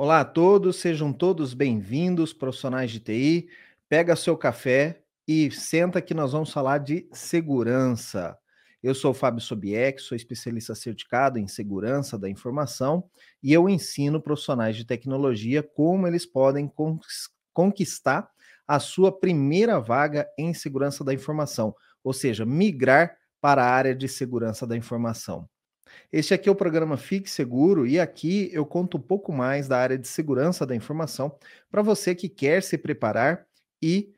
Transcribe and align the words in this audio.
Olá 0.00 0.20
a 0.20 0.24
todos, 0.24 0.76
sejam 0.76 1.12
todos 1.12 1.54
bem-vindos, 1.54 2.32
profissionais 2.32 2.88
de 2.88 3.00
TI. 3.00 3.48
Pega 3.88 4.14
seu 4.14 4.36
café 4.36 5.02
e 5.26 5.50
senta 5.50 6.00
que 6.00 6.14
nós 6.14 6.30
vamos 6.30 6.52
falar 6.52 6.78
de 6.78 7.08
segurança. 7.12 8.38
Eu 8.80 8.94
sou 8.94 9.10
o 9.10 9.14
Fábio 9.14 9.40
Sobieck, 9.40 10.00
sou 10.00 10.14
especialista 10.14 10.72
certificado 10.76 11.36
em 11.36 11.48
segurança 11.48 12.16
da 12.16 12.30
informação 12.30 13.10
e 13.42 13.52
eu 13.52 13.68
ensino 13.68 14.22
profissionais 14.22 14.76
de 14.76 14.84
tecnologia 14.84 15.64
como 15.64 16.06
eles 16.06 16.24
podem 16.24 16.72
conquistar 17.52 18.30
a 18.68 18.78
sua 18.78 19.10
primeira 19.10 19.80
vaga 19.80 20.28
em 20.38 20.54
segurança 20.54 21.02
da 21.02 21.12
informação, 21.12 21.74
ou 22.04 22.12
seja, 22.12 22.46
migrar 22.46 23.16
para 23.40 23.64
a 23.64 23.68
área 23.68 23.96
de 23.96 24.06
segurança 24.06 24.64
da 24.64 24.76
informação. 24.76 25.48
Este 26.12 26.34
aqui 26.34 26.48
é 26.48 26.52
o 26.52 26.56
programa 26.56 26.96
Fique 26.96 27.28
Seguro 27.28 27.86
e 27.86 27.98
aqui 27.98 28.50
eu 28.52 28.64
conto 28.66 28.96
um 28.96 29.00
pouco 29.00 29.32
mais 29.32 29.68
da 29.68 29.78
área 29.78 29.98
de 29.98 30.08
segurança 30.08 30.66
da 30.66 30.74
informação 30.74 31.36
para 31.70 31.82
você 31.82 32.14
que 32.14 32.28
quer 32.28 32.62
se 32.62 32.78
preparar 32.78 33.46
e 33.82 34.12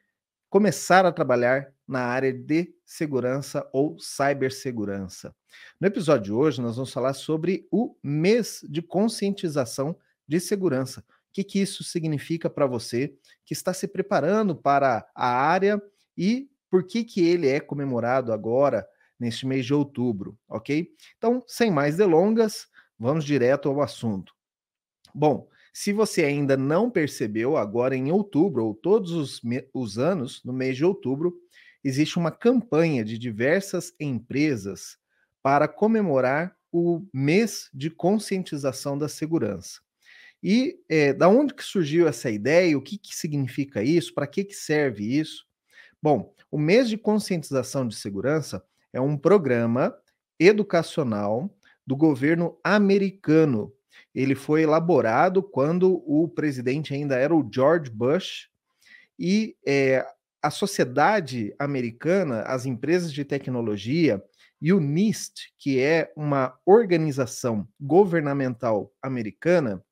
começar 0.49 1.07
a 1.07 1.13
trabalhar 1.13 1.73
na 1.87 2.01
área 2.01 2.33
de 2.33 2.73
segurança 2.85 3.69
ou 3.73 3.99
cibersegurança. 3.99 5.35
No 5.80 5.87
episódio 5.87 6.25
de 6.25 6.33
hoje, 6.33 6.61
nós 6.61 6.77
vamos 6.77 6.93
falar 6.93 7.15
sobre 7.15 7.67
o 7.71 7.97
mês 8.02 8.65
de 8.69 8.80
conscientização 8.80 9.97
de 10.27 10.39
segurança. 10.39 11.01
O 11.01 11.33
que, 11.33 11.45
que 11.45 11.61
isso 11.61 11.85
significa 11.85 12.51
para 12.51 12.66
você 12.66 13.15
que 13.45 13.52
está 13.52 13.73
se 13.73 13.87
preparando 13.87 14.55
para 14.55 15.09
a 15.15 15.29
área 15.29 15.80
e 16.16 16.49
por 16.69 16.85
que, 16.85 17.05
que 17.05 17.27
ele 17.27 17.49
é 17.49 17.59
comemorado 17.59 18.33
agora 18.33 18.87
neste 19.20 19.47
mês 19.47 19.66
de 19.66 19.74
outubro, 19.74 20.37
ok? 20.48 20.91
Então, 21.19 21.45
sem 21.47 21.70
mais 21.70 21.97
delongas, 21.97 22.66
vamos 22.98 23.24
direto 23.24 23.69
ao 23.69 23.83
assunto. 23.83 24.34
Bom, 25.15 25.48
se 25.73 25.93
você 25.93 26.24
ainda 26.24 26.56
não 26.56 26.91
percebeu, 26.91 27.56
agora 27.56 27.95
em 27.95 28.10
outubro, 28.10 28.65
ou 28.65 28.74
todos 28.74 29.12
os, 29.12 29.40
os 29.73 29.99
anos, 29.99 30.43
no 30.45 30.52
mês 30.52 30.77
de 30.77 30.85
outubro, 30.85 31.35
existe 31.85 32.18
uma 32.18 32.30
campanha 32.30 33.04
de 33.04 33.18
diversas 33.18 33.95
empresas 34.01 34.99
para 35.43 35.68
comemorar 35.68 36.57
o 36.73 37.05
mês 37.12 37.68
de 37.73 37.90
conscientização 37.90 38.96
da 38.96 39.09
segurança. 39.09 39.80
E 40.43 40.79
é, 40.88 41.12
da 41.12 41.29
onde 41.29 41.55
que 41.55 41.62
surgiu 41.62 42.09
essa 42.09 42.30
ideia? 42.30 42.77
O 42.77 42.82
que, 42.82 42.96
que 42.96 43.15
significa 43.15 43.82
isso? 43.82 44.15
Para 44.15 44.27
que, 44.27 44.45
que 44.45 44.55
serve 44.55 45.05
isso? 45.05 45.46
Bom, 46.02 46.34
o 46.51 46.59
mês 46.59 46.88
de 46.88 46.96
conscientização 46.96 47.87
de 47.87 47.95
segurança 47.95 48.65
é 48.93 49.01
um 49.01 49.16
programa 49.16 49.95
educacional 50.38 51.55
do 51.87 51.96
governo 51.96 52.59
americano. 52.65 53.73
Ele 54.15 54.35
foi 54.35 54.63
elaborado 54.63 55.43
quando 55.43 56.02
o 56.07 56.29
presidente 56.29 56.95
ainda 56.95 57.16
era 57.16 57.35
o 57.35 57.49
George 57.52 57.91
Bush 57.91 58.49
e 59.18 59.57
é, 59.66 60.05
a 60.43 60.51
sociedade 60.51 61.55
americana, 61.59 62.43
as 62.43 62.65
empresas 62.65 63.13
de 63.13 63.24
tecnologia 63.24 64.22
e 64.61 64.72
o 64.72 64.81
NIST, 64.81 65.53
que 65.59 65.81
é 65.81 66.12
uma 66.16 66.59
organização 66.66 67.66
governamental 67.81 68.93
americana, 69.03 69.83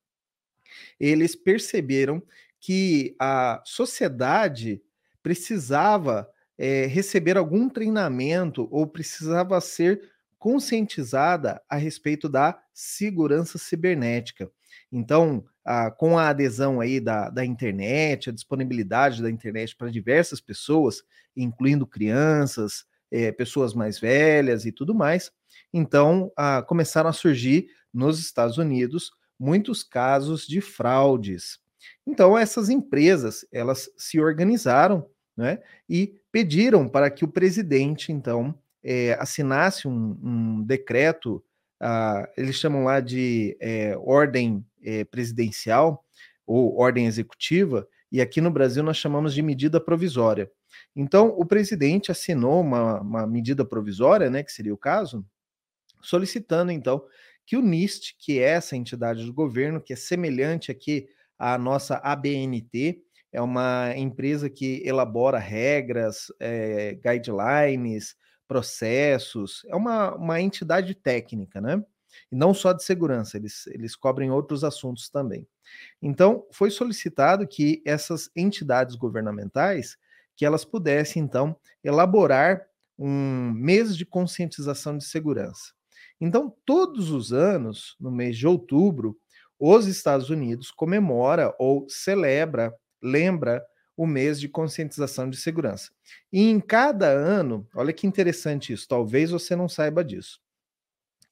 eles 1.00 1.34
perceberam 1.34 2.22
que 2.60 3.14
a 3.18 3.62
sociedade 3.64 4.82
precisava 5.22 6.28
é, 6.58 6.86
receber 6.86 7.36
algum 7.36 7.68
treinamento 7.68 8.68
ou 8.70 8.86
precisava 8.86 9.60
ser 9.60 10.02
conscientizada 10.38 11.60
a 11.68 11.76
respeito 11.76 12.28
da 12.28 12.60
segurança 12.72 13.58
cibernética. 13.58 14.50
Então, 14.90 15.44
a, 15.64 15.90
com 15.90 16.18
a 16.18 16.28
adesão 16.28 16.80
aí 16.80 17.00
da, 17.00 17.28
da 17.28 17.44
internet, 17.44 18.30
a 18.30 18.32
disponibilidade 18.32 19.22
da 19.22 19.30
internet 19.30 19.76
para 19.76 19.90
diversas 19.90 20.40
pessoas, 20.40 21.02
incluindo 21.36 21.86
crianças, 21.86 22.84
é, 23.10 23.32
pessoas 23.32 23.74
mais 23.74 23.98
velhas 23.98 24.64
e 24.64 24.72
tudo 24.72 24.94
mais, 24.94 25.30
então 25.72 26.32
a, 26.36 26.62
começaram 26.62 27.10
a 27.10 27.12
surgir 27.12 27.68
nos 27.92 28.18
Estados 28.18 28.58
Unidos 28.58 29.10
muitos 29.38 29.82
casos 29.82 30.46
de 30.46 30.60
fraudes. 30.60 31.58
Então, 32.06 32.36
essas 32.36 32.68
empresas, 32.68 33.46
elas 33.52 33.88
se 33.96 34.20
organizaram 34.20 35.08
né, 35.38 35.60
e 35.88 36.16
pediram 36.32 36.88
para 36.88 37.08
que 37.08 37.24
o 37.24 37.28
presidente, 37.28 38.10
então, 38.10 38.52
é, 38.82 39.16
assinasse 39.20 39.86
um, 39.86 40.18
um 40.20 40.62
decreto, 40.64 41.42
ah, 41.80 42.28
eles 42.36 42.56
chamam 42.56 42.82
lá 42.82 42.98
de 42.98 43.56
é, 43.60 43.96
ordem 43.98 44.66
é, 44.82 45.04
presidencial 45.04 46.04
ou 46.44 46.76
ordem 46.76 47.06
executiva, 47.06 47.86
e 48.10 48.20
aqui 48.20 48.40
no 48.40 48.50
Brasil 48.50 48.82
nós 48.82 48.96
chamamos 48.96 49.32
de 49.32 49.40
medida 49.40 49.80
provisória. 49.80 50.50
Então, 50.96 51.28
o 51.28 51.46
presidente 51.46 52.10
assinou 52.10 52.60
uma, 52.60 53.00
uma 53.00 53.26
medida 53.26 53.64
provisória, 53.64 54.28
né, 54.28 54.42
que 54.42 54.50
seria 54.50 54.74
o 54.74 54.78
caso, 54.78 55.24
solicitando, 56.02 56.72
então, 56.72 57.04
que 57.46 57.56
o 57.56 57.62
NIST, 57.62 58.16
que 58.18 58.40
é 58.40 58.50
essa 58.50 58.76
entidade 58.76 59.24
do 59.24 59.32
governo, 59.32 59.80
que 59.80 59.92
é 59.92 59.96
semelhante 59.96 60.72
aqui 60.72 61.08
à 61.38 61.56
nossa 61.56 61.98
ABNT, 61.98 63.00
é 63.32 63.40
uma 63.40 63.92
empresa 63.96 64.48
que 64.48 64.82
elabora 64.84 65.38
regras, 65.38 66.32
é, 66.40 66.94
guidelines, 66.94 68.16
processos, 68.46 69.62
é 69.68 69.76
uma, 69.76 70.14
uma 70.14 70.40
entidade 70.40 70.94
técnica, 70.94 71.60
né? 71.60 71.84
E 72.32 72.36
não 72.36 72.54
só 72.54 72.72
de 72.72 72.82
segurança, 72.82 73.36
eles, 73.36 73.66
eles 73.68 73.94
cobrem 73.94 74.30
outros 74.30 74.64
assuntos 74.64 75.10
também. 75.10 75.46
Então, 76.00 76.46
foi 76.50 76.70
solicitado 76.70 77.46
que 77.46 77.82
essas 77.84 78.30
entidades 78.34 78.96
governamentais, 78.96 79.96
que 80.34 80.44
elas 80.44 80.64
pudessem, 80.64 81.22
então, 81.22 81.54
elaborar 81.84 82.66
um 82.98 83.52
mês 83.52 83.96
de 83.96 84.06
conscientização 84.06 84.96
de 84.96 85.04
segurança. 85.04 85.72
Então, 86.20 86.54
todos 86.64 87.10
os 87.10 87.32
anos, 87.32 87.94
no 88.00 88.10
mês 88.10 88.36
de 88.36 88.46
outubro, 88.46 89.16
os 89.58 89.86
Estados 89.86 90.30
Unidos 90.30 90.70
comemora 90.70 91.54
ou 91.58 91.86
celebra 91.88 92.74
lembra 93.02 93.64
o 93.96 94.06
mês 94.06 94.40
de 94.40 94.48
conscientização 94.48 95.28
de 95.28 95.36
segurança. 95.36 95.90
E 96.32 96.48
em 96.48 96.60
cada 96.60 97.08
ano, 97.08 97.66
olha 97.74 97.92
que 97.92 98.06
interessante 98.06 98.72
isso, 98.72 98.86
talvez 98.86 99.30
você 99.30 99.56
não 99.56 99.68
saiba 99.68 100.04
disso. 100.04 100.40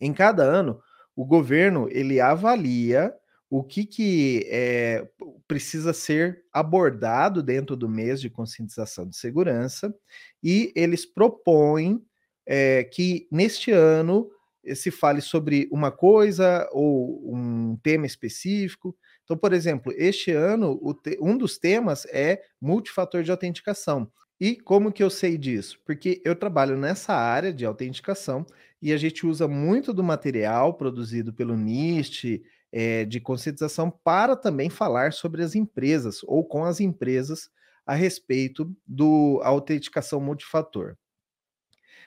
Em 0.01 0.13
cada 0.13 0.43
ano, 0.43 0.81
o 1.15 1.25
governo 1.25 1.89
ele 1.91 2.21
avalia 2.21 3.15
o 3.49 3.63
que, 3.63 3.87
que 3.87 4.45
é, 4.49 5.09
precisa 5.47 5.93
ser 5.93 6.45
abordado 6.53 7.43
dentro 7.43 7.77
do 7.77 7.89
mês 7.89 8.21
de 8.21 8.29
conscientização 8.29 9.09
de 9.09 9.17
segurança 9.17 9.95
e 10.43 10.73
eles 10.75 11.07
propõem 11.07 12.05
é, 12.45 12.85
que 12.85 13.29
neste 13.31 13.71
ano 13.71 14.29
se 14.75 14.91
fale 14.91 15.21
sobre 15.21 15.69
uma 15.71 15.93
coisa 15.93 16.69
ou 16.73 17.33
um 17.33 17.77
tema 17.77 18.05
específico. 18.05 18.97
Então, 19.27 19.37
por 19.37 19.53
exemplo, 19.53 19.93
este 19.97 20.31
ano, 20.31 20.81
um 21.21 21.37
dos 21.37 21.59
temas 21.59 22.07
é 22.07 22.45
multifator 22.61 23.25
de 23.25 23.31
autenticação. 23.33 24.09
E 24.41 24.55
como 24.55 24.93
que 24.93 25.03
eu 25.03 25.11
sei 25.11 25.37
disso? 25.37 25.81
Porque 25.85 26.23
eu 26.25 26.37
trabalho 26.37 26.77
nessa 26.77 27.13
área 27.13 27.53
de 27.53 27.67
autenticação 27.67 28.47
e 28.81 28.93
a 28.93 28.97
gente 28.97 29.27
usa 29.27 29.49
muito 29.49 29.93
do 29.93 30.05
material 30.05 30.75
produzido 30.75 31.33
pelo 31.33 31.57
NIST 31.57 32.41
é, 32.71 33.05
de 33.05 33.19
conscientização 33.19 33.91
para 33.91 34.37
também 34.37 34.71
falar 34.71 35.13
sobre 35.13 35.43
as 35.43 35.57
empresas 35.57 36.21
ou 36.23 36.45
com 36.45 36.65
as 36.65 36.79
empresas 36.79 37.51
a 37.85 37.95
respeito 37.95 38.73
do 38.87 39.41
autenticação 39.43 40.21
multifator. 40.21 40.97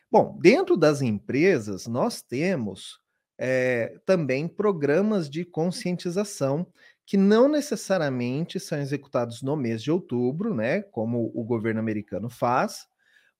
Bom, 0.10 0.38
dentro 0.42 0.78
das 0.78 1.02
empresas, 1.02 1.86
nós 1.86 2.22
temos 2.22 3.00
é, 3.40 3.98
também 4.06 4.48
programas 4.48 5.30
de 5.30 5.46
conscientização 5.46 6.68
que 7.10 7.18
não 7.18 7.48
necessariamente 7.50 8.60
são 8.60 8.80
executados 8.80 9.42
no 9.42 9.58
mês 9.58 9.82
de 9.82 9.90
outubro, 9.90 10.54
né, 10.54 10.84
como 10.84 11.32
o 11.34 11.44
governo 11.44 11.80
americano 11.80 12.30
faz, 12.30 12.86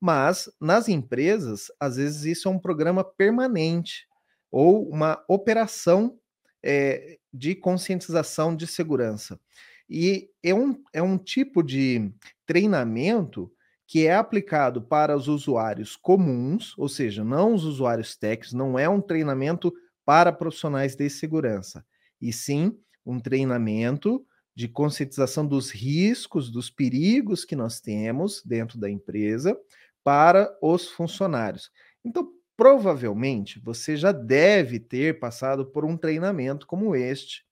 mas 0.02 0.50
nas 0.60 0.90
empresas, 0.90 1.72
às 1.80 1.98
vezes 1.98 2.24
isso 2.24 2.48
é 2.48 2.52
um 2.52 2.58
programa 2.58 3.04
permanente 3.04 4.08
ou 4.50 4.90
uma 4.90 5.24
operação 5.28 6.18
é, 6.64 7.20
de 7.32 7.54
conscientização 7.54 8.56
de 8.56 8.66
segurança. 8.66 9.40
E 9.88 10.32
é 10.42 10.52
um, 10.52 10.82
é 10.92 11.04
um 11.04 11.16
tipo 11.16 11.62
de 11.62 12.12
treinamento 12.48 13.52
que 13.86 14.08
é 14.08 14.16
aplicado 14.16 14.82
para 14.82 15.16
os 15.16 15.28
usuários 15.28 15.96
comuns, 15.96 16.74
ou 16.76 16.90
seja, 16.90 17.24
não 17.24 17.54
os 17.54 17.66
usuários 17.66 18.16
técnicos, 18.16 18.52
não 18.52 18.80
é 18.80 18.90
um 18.90 19.00
treinamento 19.00 19.72
para 20.04 20.32
profissionais 20.34 20.96
de 20.96 21.08
segurança, 21.08 21.86
e 22.20 22.34
sim 22.34 22.76
um 23.10 23.20
treinamento 23.20 24.26
de 24.56 24.68
conscientização 24.68 25.46
dos 25.46 25.72
riscos, 25.72 26.52
dos 26.52 26.70
perigos 26.70 27.46
que 27.46 27.56
nós 27.56 27.80
temos 27.80 28.44
dentro 28.44 28.78
da 28.78 28.90
empresa 28.90 29.58
para 30.04 30.54
os 30.62 30.90
funcionários. 30.90 31.72
Então, 32.04 32.32
provavelmente, 32.58 33.60
você 33.60 33.96
já 33.96 34.12
deve 34.12 34.80
ter 34.80 35.20
passado 35.20 35.66
por 35.66 35.86
um 35.86 35.96
treinamento 35.96 36.68
como 36.68 36.96
este, 36.96 37.46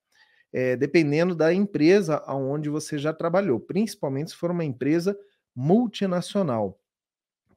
é, 0.52 0.76
dependendo 0.76 1.34
da 1.36 1.54
empresa 1.54 2.18
aonde 2.26 2.70
você 2.70 2.98
já 2.98 3.14
trabalhou, 3.14 3.60
principalmente 3.60 4.32
se 4.32 4.36
for 4.38 4.52
uma 4.52 4.66
empresa 4.66 5.18
multinacional. 5.56 6.80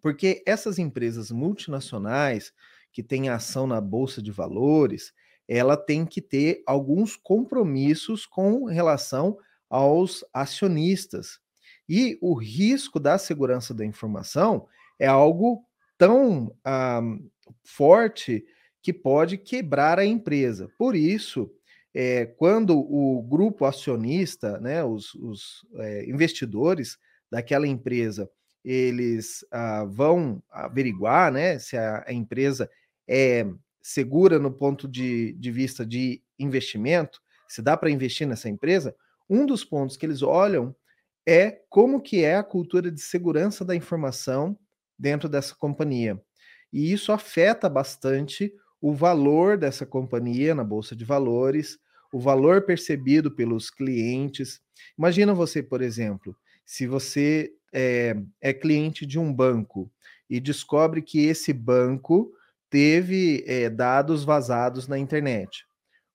Porque 0.00 0.42
essas 0.46 0.78
empresas 0.78 1.30
multinacionais 1.30 2.52
que 2.92 3.02
têm 3.02 3.28
ação 3.28 3.66
na 3.66 3.80
bolsa 3.80 4.22
de 4.22 4.30
valores, 4.30 5.12
ela 5.52 5.76
tem 5.76 6.06
que 6.06 6.22
ter 6.22 6.62
alguns 6.64 7.16
compromissos 7.16 8.24
com 8.24 8.66
relação 8.66 9.36
aos 9.68 10.24
acionistas. 10.32 11.40
E 11.88 12.16
o 12.22 12.34
risco 12.34 13.00
da 13.00 13.18
segurança 13.18 13.74
da 13.74 13.84
informação 13.84 14.68
é 14.96 15.08
algo 15.08 15.64
tão 15.98 16.54
ah, 16.64 17.02
forte 17.64 18.44
que 18.80 18.92
pode 18.92 19.36
quebrar 19.36 19.98
a 19.98 20.04
empresa. 20.04 20.70
Por 20.78 20.94
isso, 20.94 21.50
é, 21.92 22.26
quando 22.26 22.78
o 22.78 23.20
grupo 23.20 23.64
acionista, 23.64 24.60
né, 24.60 24.84
os, 24.84 25.14
os 25.16 25.66
é, 25.78 26.08
investidores 26.08 26.96
daquela 27.28 27.66
empresa, 27.66 28.30
eles 28.64 29.44
ah, 29.50 29.84
vão 29.84 30.40
averiguar 30.48 31.32
né, 31.32 31.58
se 31.58 31.76
a, 31.76 32.04
a, 32.06 32.12
empresa 32.12 32.70
é 33.08 33.44
segura 33.82 34.38
no 34.38 34.52
ponto 34.52 34.86
de, 34.86 35.32
de 35.34 35.50
vista 35.50 35.84
de 35.84 36.22
investimento, 36.38 37.20
se 37.48 37.62
dá 37.62 37.76
para 37.76 37.90
investir 37.90 38.26
nessa 38.26 38.48
empresa, 38.48 38.94
um 39.28 39.46
dos 39.46 39.64
pontos 39.64 39.96
que 39.96 40.06
eles 40.06 40.22
olham 40.22 40.74
é 41.26 41.50
como 41.68 42.00
que 42.00 42.24
é 42.24 42.36
a 42.36 42.42
cultura 42.42 42.90
de 42.90 43.00
segurança 43.00 43.64
da 43.64 43.74
informação 43.74 44.58
dentro 44.98 45.28
dessa 45.28 45.54
companhia. 45.54 46.20
E 46.72 46.92
isso 46.92 47.12
afeta 47.12 47.68
bastante 47.68 48.52
o 48.80 48.94
valor 48.94 49.58
dessa 49.58 49.84
companhia 49.84 50.54
na 50.54 50.64
bolsa 50.64 50.96
de 50.96 51.04
valores, 51.04 51.78
o 52.12 52.18
valor 52.18 52.62
percebido 52.62 53.30
pelos 53.30 53.70
clientes. 53.70 54.60
Imagina 54.98 55.34
você, 55.34 55.62
por 55.62 55.82
exemplo, 55.82 56.36
se 56.64 56.86
você 56.86 57.52
é, 57.72 58.16
é 58.40 58.52
cliente 58.52 59.04
de 59.04 59.18
um 59.18 59.32
banco 59.32 59.90
e 60.28 60.40
descobre 60.40 61.02
que 61.02 61.26
esse 61.26 61.52
banco 61.52 62.32
teve 62.70 63.44
é, 63.46 63.68
dados 63.68 64.24
vazados 64.24 64.88
na 64.88 64.98
internet. 64.98 65.66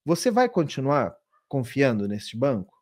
Você 0.05 0.31
vai 0.31 0.49
continuar 0.49 1.15
confiando 1.47 2.07
neste 2.07 2.37
banco? 2.37 2.73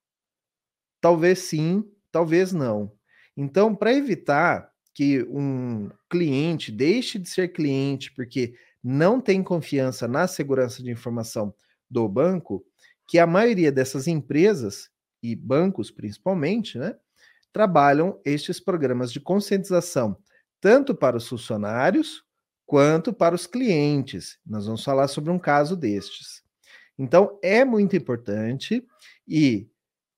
Talvez 1.02 1.40
sim, 1.40 1.84
talvez 2.12 2.54
não. 2.54 2.92
Então, 3.36 3.76
para 3.76 3.94
evitar 3.94 4.72
que 4.94 5.24
um 5.24 5.90
cliente 6.10 6.72
deixe 6.72 7.18
de 7.18 7.28
ser 7.28 7.50
cliente 7.50 8.14
porque 8.14 8.54
não 8.84 9.20
tem 9.20 9.42
confiança 9.44 10.08
na 10.08 10.28
segurança 10.28 10.84
de 10.84 10.92
informação 10.92 11.54
do 11.90 12.08
banco, 12.08 12.64
que 13.08 13.18
a 13.18 13.26
maioria 13.26 13.72
dessas 13.72 14.08
empresas 14.08 14.90
e 15.22 15.36
bancos 15.36 15.90
principalmente, 15.90 16.78
né, 16.78 16.96
trabalham 17.52 18.20
estes 18.24 18.60
programas 18.60 19.12
de 19.12 19.20
conscientização 19.20 20.18
tanto 20.64 20.96
para 20.96 21.18
os 21.18 21.28
funcionários 21.28 22.24
quanto 22.74 23.14
para 23.14 23.36
os 23.36 23.46
clientes. 23.46 24.40
Nós 24.44 24.66
vamos 24.66 24.84
falar 24.84 25.08
sobre 25.08 25.30
um 25.30 25.38
caso 25.38 25.78
destes. 25.78 26.42
Então, 26.98 27.38
é 27.44 27.64
muito 27.64 27.96
importante 27.96 28.84
e 29.28 29.70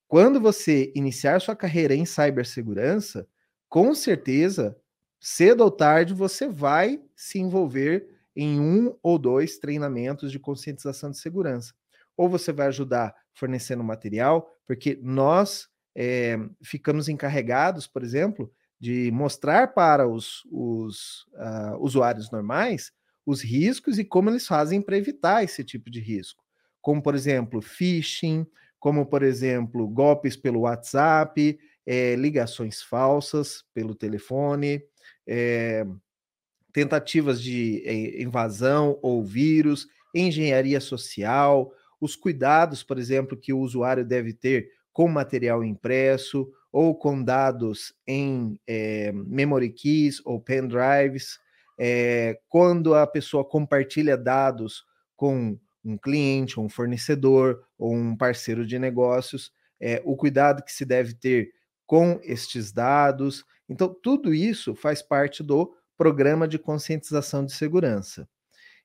quando 0.08 0.40
você 0.40 0.90
iniciar 0.96 1.42
sua 1.42 1.54
carreira 1.54 1.94
em 1.94 2.06
cibersegurança, 2.06 3.28
com 3.68 3.94
certeza, 3.94 4.74
cedo 5.20 5.66
ou 5.66 5.70
tarde, 5.70 6.14
você 6.14 6.48
vai 6.48 7.04
se 7.14 7.40
envolver 7.40 8.08
em 8.34 8.58
um 8.58 8.98
ou 9.04 9.20
dois 9.20 9.58
treinamentos 9.58 10.32
de 10.32 10.40
conscientização 10.40 11.12
de 11.12 11.18
segurança. 11.18 11.74
Ou 12.16 12.30
você 12.30 12.54
vai 12.54 12.68
ajudar 12.68 13.14
fornecendo 13.34 13.84
material, 13.84 14.50
porque 14.66 14.98
nós 15.04 15.68
é, 15.94 16.38
ficamos 16.64 17.10
encarregados, 17.10 17.86
por 17.86 18.02
exemplo, 18.02 18.50
de 18.86 19.10
mostrar 19.10 19.74
para 19.74 20.08
os, 20.08 20.44
os 20.52 21.26
uh, 21.34 21.76
usuários 21.80 22.30
normais 22.30 22.92
os 23.26 23.42
riscos 23.42 23.98
e 23.98 24.06
como 24.06 24.30
eles 24.30 24.46
fazem 24.46 24.80
para 24.80 24.96
evitar 24.96 25.44
esse 25.44 25.64
tipo 25.64 25.90
de 25.90 26.00
risco. 26.00 26.44
Como, 26.84 27.02
por 27.02 27.16
exemplo, 27.16 27.64
phishing, 27.64 28.46
como, 28.80 29.08
por 29.08 29.24
exemplo, 29.24 29.88
golpes 29.88 30.38
pelo 30.38 30.60
WhatsApp, 30.60 31.58
é, 31.84 32.16
ligações 32.16 32.84
falsas 32.84 33.66
pelo 33.74 33.96
telefone, 33.96 34.84
é, 35.26 35.84
tentativas 36.72 37.42
de 37.42 37.82
é, 37.88 38.22
invasão 38.22 39.00
ou 39.02 39.24
vírus, 39.24 39.88
engenharia 40.14 40.80
social, 40.80 41.74
os 42.00 42.16
cuidados, 42.16 42.84
por 42.84 43.00
exemplo, 43.00 43.36
que 43.36 43.52
o 43.52 43.58
usuário 43.58 44.06
deve 44.06 44.32
ter 44.32 44.70
com 44.94 45.08
material 45.08 45.64
impresso 45.64 46.48
ou 46.76 46.94
com 46.94 47.24
dados 47.24 47.94
em 48.06 48.60
é, 48.68 49.10
memory 49.14 49.70
keys 49.70 50.22
ou 50.26 50.42
pendrives, 50.42 51.40
é, 51.80 52.38
quando 52.50 52.94
a 52.94 53.08
pessoa 53.08 53.46
compartilha 53.46 54.18
dados 54.18 54.84
com 55.16 55.58
um 55.86 55.98
cliente, 55.98 56.60
um 56.60 56.68
fornecedor 56.68 57.64
ou 57.78 57.96
um 57.96 58.14
parceiro 58.14 58.68
de 58.68 58.78
negócios, 58.78 59.54
é, 59.80 60.02
o 60.04 60.18
cuidado 60.18 60.62
que 60.62 60.72
se 60.74 60.84
deve 60.84 61.14
ter 61.14 61.54
com 61.88 62.20
estes 62.22 62.74
dados. 62.74 63.46
Então, 63.70 63.96
tudo 64.04 64.34
isso 64.34 64.76
faz 64.76 65.02
parte 65.02 65.42
do 65.42 65.74
programa 65.98 66.46
de 66.46 66.60
conscientização 66.60 67.46
de 67.46 67.54
segurança. 67.54 68.28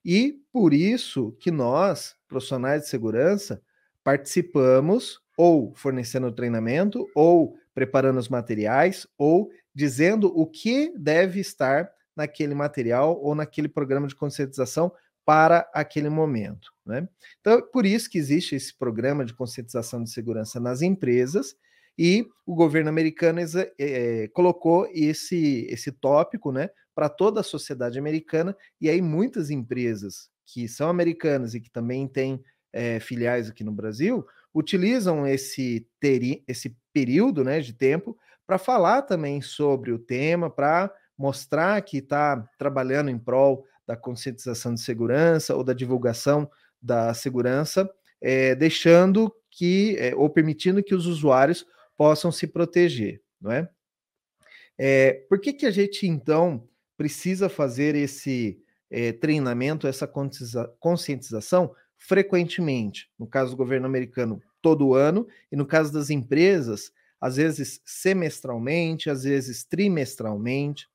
E 0.05 0.39
por 0.53 0.73
isso 0.73 1.37
que 1.41 1.51
nós, 1.51 2.15
profissionais 2.29 2.83
de 2.83 2.89
segurança, 2.89 3.61
participamos 4.05 5.21
ou 5.37 5.75
fornecendo 5.75 6.31
treinamento, 6.31 7.11
ou 7.17 7.59
preparando 7.75 8.19
os 8.19 8.29
materiais, 8.29 9.07
ou 9.17 9.51
dizendo 9.75 10.27
o 10.37 10.47
que 10.47 10.93
deve 10.97 11.41
estar 11.41 11.91
naquele 12.17 12.55
material 12.55 13.19
ou 13.23 13.35
naquele 13.35 13.69
programa 13.69 14.07
de 14.07 14.15
conscientização 14.15 14.93
para 15.25 15.71
aquele 15.73 16.09
momento. 16.09 16.73
Né? 16.85 17.09
Então, 17.41 17.59
é 17.59 17.63
por 17.63 17.87
isso 17.87 18.11
que 18.11 18.19
existe 18.19 18.55
esse 18.55 18.77
programa 18.77 19.25
de 19.25 19.35
conscientização 19.35 20.03
de 20.03 20.11
segurança 20.11 20.59
nas 20.59 20.83
empresas, 20.83 21.55
e 21.99 22.27
o 22.47 22.55
governo 22.55 22.89
americano 22.89 23.41
é, 23.79 24.29
colocou 24.29 24.89
esse, 24.93 25.67
esse 25.69 25.93
tópico 25.93 26.51
né, 26.51 26.71
para 26.95 27.09
toda 27.09 27.41
a 27.41 27.45
sociedade 27.45 27.99
americana, 27.99 28.57
e 28.81 28.89
aí 28.89 29.03
muitas 29.03 29.51
empresas 29.51 30.31
que 30.47 30.67
são 30.67 30.89
americanas 30.89 31.55
e 31.55 31.61
que 31.61 31.71
também 31.71 32.09
têm 32.09 32.43
é, 32.73 32.99
filiais 33.01 33.49
aqui 33.51 33.63
no 33.63 33.73
Brasil 33.73 34.27
utilizam 34.55 35.26
esse, 35.26 35.87
teri, 36.00 36.44
esse 36.47 36.76
período 36.93 37.44
né, 37.44 37.61
de 37.61 37.73
tempo 37.73 38.16
para 38.47 38.59
falar 38.59 39.02
também 39.02 39.40
sobre 39.40 39.92
o 39.92 39.99
tema, 39.99 40.50
para 40.50 40.92
mostrar 41.16 41.80
que 41.83 41.99
está 41.99 42.49
trabalhando 42.59 43.11
em 43.11 43.19
prol 43.19 43.64
da 43.87 43.97
conscientização 43.97 44.75
de 44.75 44.80
segurança 44.80 45.54
ou 45.54 45.62
da 45.62 45.73
divulgação 45.73 46.50
da 46.80 47.12
segurança, 47.14 47.88
é, 48.21 48.54
deixando 48.54 49.33
que, 49.50 49.97
é, 49.99 50.14
ou 50.14 50.28
permitindo 50.28 50.83
que 50.83 50.95
os 50.95 51.07
usuários 51.07 51.66
possam 51.97 52.33
se 52.33 52.47
proteger, 52.47 53.21
não 53.40 53.52
é? 53.52 53.69
é 54.78 55.12
por 55.28 55.38
que, 55.40 55.52
que 55.52 55.66
a 55.66 55.71
gente, 55.71 56.07
então, 56.07 56.66
precisa 56.97 57.49
fazer 57.49 57.95
esse 57.95 58.62
treinamento, 59.21 59.87
essa 59.87 60.04
conscientização 60.80 61.73
frequentemente? 62.00 63.09
No 63.19 63.28
caso 63.28 63.52
do 63.52 63.57
governo 63.57 63.87
americano, 63.87 64.42
todo 64.61 64.95
ano, 64.95 65.28
e 65.52 65.57
no 65.57 65.66
caso 65.66 65.92
das 65.92 66.11
empresas, 66.11 66.90
às 67.21 67.37
vezes 67.37 67.80
semestralmente, 67.85 69.11
às 69.11 69.23
vezes 69.25 69.64
trimestralmente. 69.64 70.88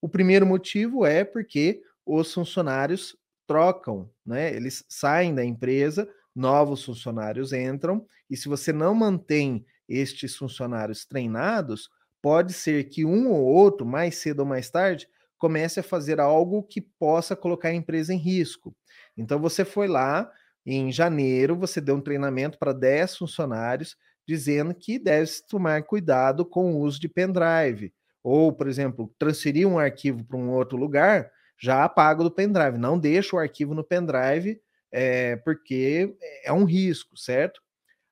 O 0.00 0.08
primeiro 0.08 0.46
motivo 0.46 1.04
é 1.04 1.24
porque 1.24 1.82
os 2.06 2.32
funcionários 2.32 3.16
trocam, 3.46 4.10
né? 4.24 4.54
Eles 4.54 4.84
saem 4.88 5.34
da 5.34 5.44
empresa, 5.44 6.08
novos 6.34 6.84
funcionários 6.84 7.52
entram, 7.52 8.06
e 8.30 8.36
se 8.36 8.48
você 8.48 8.72
não 8.72 8.94
mantém 8.94 9.64
estes 9.88 10.36
funcionários 10.36 11.04
treinados, 11.04 11.90
pode 12.22 12.52
ser 12.52 12.84
que 12.84 13.04
um 13.04 13.30
ou 13.30 13.42
outro, 13.44 13.84
mais 13.84 14.16
cedo 14.16 14.40
ou 14.40 14.46
mais 14.46 14.70
tarde, 14.70 15.08
comece 15.36 15.80
a 15.80 15.82
fazer 15.82 16.20
algo 16.20 16.62
que 16.62 16.80
possa 16.80 17.34
colocar 17.34 17.68
a 17.68 17.74
empresa 17.74 18.14
em 18.14 18.18
risco. 18.18 18.74
Então 19.16 19.38
você 19.40 19.64
foi 19.64 19.86
lá, 19.88 20.30
em 20.64 20.92
janeiro, 20.92 21.56
você 21.56 21.80
deu 21.80 21.96
um 21.96 22.00
treinamento 22.00 22.58
para 22.58 22.72
10 22.72 23.16
funcionários, 23.16 23.96
dizendo 24.26 24.74
que 24.74 24.98
deve 24.98 25.28
tomar 25.48 25.82
cuidado 25.82 26.44
com 26.44 26.74
o 26.74 26.80
uso 26.80 27.00
de 27.00 27.08
pendrive. 27.08 27.92
Ou, 28.22 28.52
por 28.52 28.68
exemplo, 28.68 29.12
transferir 29.18 29.66
um 29.66 29.78
arquivo 29.78 30.24
para 30.24 30.36
um 30.36 30.50
outro 30.50 30.76
lugar, 30.76 31.30
já 31.58 31.84
apaga 31.84 32.22
do 32.22 32.30
pendrive. 32.30 32.78
Não 32.78 32.98
deixa 32.98 33.34
o 33.34 33.38
arquivo 33.38 33.74
no 33.74 33.82
pendrive, 33.82 34.60
é, 34.92 35.36
porque 35.36 36.14
é 36.44 36.52
um 36.52 36.64
risco, 36.64 37.16
certo? 37.16 37.60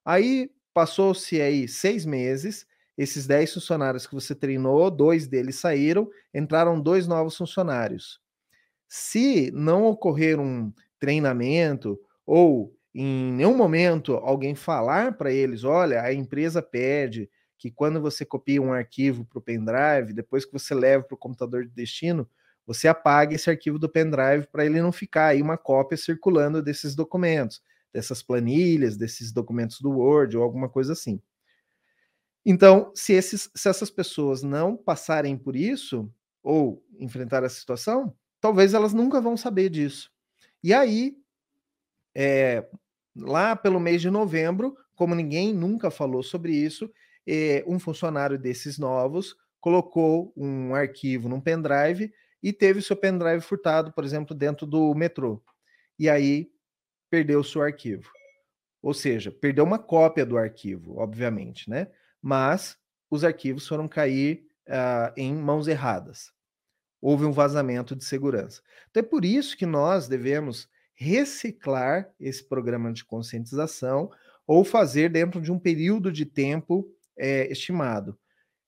Aí 0.05 0.51
passou-se 0.75 1.41
aí 1.41 1.69
seis 1.69 2.05
meses, 2.05 2.67
esses 2.99 3.27
10 3.27 3.55
funcionários 3.55 4.07
que 4.07 4.15
você 4.15 4.35
treinou, 4.35 4.91
dois 4.91 5.29
deles 5.29 5.57
saíram, 5.57 6.11
entraram 6.35 6.81
dois 6.81 7.07
novos 7.07 7.37
funcionários. 7.37 8.21
Se 8.89 9.51
não 9.53 9.85
ocorrer 9.85 10.41
um 10.41 10.73
treinamento 11.01 11.99
ou 12.27 12.73
em 12.95 13.33
nenhum 13.33 13.57
momento 13.57 14.15
alguém 14.15 14.55
falar 14.55 15.17
para 15.17 15.33
eles: 15.33 15.65
olha, 15.65 16.03
a 16.03 16.13
empresa 16.13 16.63
pede 16.63 17.29
que 17.59 17.71
quando 17.71 18.01
você 18.01 18.25
copia 18.25 18.63
um 18.63 18.73
arquivo 18.73 19.25
para 19.25 19.39
o 19.39 19.43
pendrive, 19.43 20.13
depois 20.15 20.45
que 20.45 20.53
você 20.53 20.75
leva 20.75 21.05
para 21.05 21.15
o 21.15 21.19
computador 21.19 21.65
de 21.65 21.73
destino, 21.73 22.29
você 22.67 22.89
apague 22.89 23.35
esse 23.35 23.51
arquivo 23.51 23.79
do 23.79 23.89
pendrive 23.89 24.47
para 24.51 24.65
ele 24.65 24.81
não 24.81 24.93
ficar 24.93 25.27
aí 25.27 25.43
uma 25.43 25.59
cópia 25.59 25.97
circulando 25.99 26.63
desses 26.63 26.95
documentos, 26.95 27.63
dessas 27.93 28.23
planilhas, 28.23 28.97
desses 28.97 29.33
documentos 29.33 29.81
do 29.81 29.91
Word 29.91 30.37
ou 30.37 30.43
alguma 30.43 30.69
coisa 30.69 30.93
assim. 30.93 31.21
Então, 32.45 32.91
se, 32.95 33.13
esses, 33.13 33.51
se 33.55 33.69
essas 33.69 33.91
pessoas 33.91 34.43
não 34.43 34.77
passarem 34.77 35.37
por 35.37 35.55
isso 35.55 36.11
ou 36.43 36.83
enfrentar 36.99 37.43
essa 37.45 37.59
situação, 37.59 38.15
talvez 38.41 38.73
elas 38.73 38.95
nunca 38.95 39.21
vão 39.21 39.37
saber 39.37 39.69
disso. 39.69 40.11
E 40.63 40.75
aí, 40.75 41.17
é, 42.15 42.69
lá 43.17 43.57
pelo 43.57 43.81
mês 43.81 44.01
de 44.01 44.11
novembro, 44.11 44.77
como 44.95 45.15
ninguém 45.15 45.55
nunca 45.55 45.91
falou 45.91 46.23
sobre 46.23 46.53
isso, 46.53 46.91
é, 47.27 47.65
um 47.67 47.79
funcionário 47.79 48.39
desses 48.39 48.79
novos 48.79 49.37
colocou 49.61 50.33
um 50.37 50.75
arquivo 50.75 51.29
num 51.29 51.41
pendrive 51.41 52.13
e 52.43 52.53
teve 52.53 52.81
seu 52.81 52.97
pendrive 52.97 53.43
furtado, 53.43 53.93
por 53.93 54.05
exemplo, 54.05 54.35
dentro 54.35 54.67
do 54.67 54.95
metrô. 54.95 55.43
E 55.99 56.09
aí 56.09 56.51
perdeu 57.11 57.41
o 57.41 57.45
seu 57.45 57.63
arquivo. 57.63 58.11
Ou 58.83 58.95
seja, 58.95 59.31
perdeu 59.31 59.65
uma 59.65 59.79
cópia 59.79 60.25
do 60.25 60.39
arquivo, 60.39 60.99
obviamente, 60.99 61.69
né? 61.69 61.89
Mas 62.23 62.79
os 63.11 63.25
arquivos 63.25 63.69
foram 63.69 63.87
cair 63.87 64.47
uh, 64.67 65.13
em 65.17 65.35
mãos 65.35 65.69
erradas. 65.69 66.33
Houve 67.01 67.25
um 67.25 67.33
vazamento 67.33 67.97
de 67.97 68.05
segurança. 68.05 68.61
Então 68.91 69.03
é 69.03 69.07
por 69.07 69.25
isso 69.25 69.57
que 69.57 69.67
nós 69.67 70.09
devemos 70.09 70.69
reciclar 70.95 72.11
esse 72.21 72.47
programa 72.47 72.93
de 72.93 73.05
conscientização 73.05 74.11
ou 74.47 74.65
fazer 74.65 75.11
dentro 75.11 75.41
de 75.41 75.51
um 75.51 75.59
período 75.59 76.13
de 76.13 76.27
tempo 76.27 76.87
é, 77.17 77.51
estimado. 77.51 78.19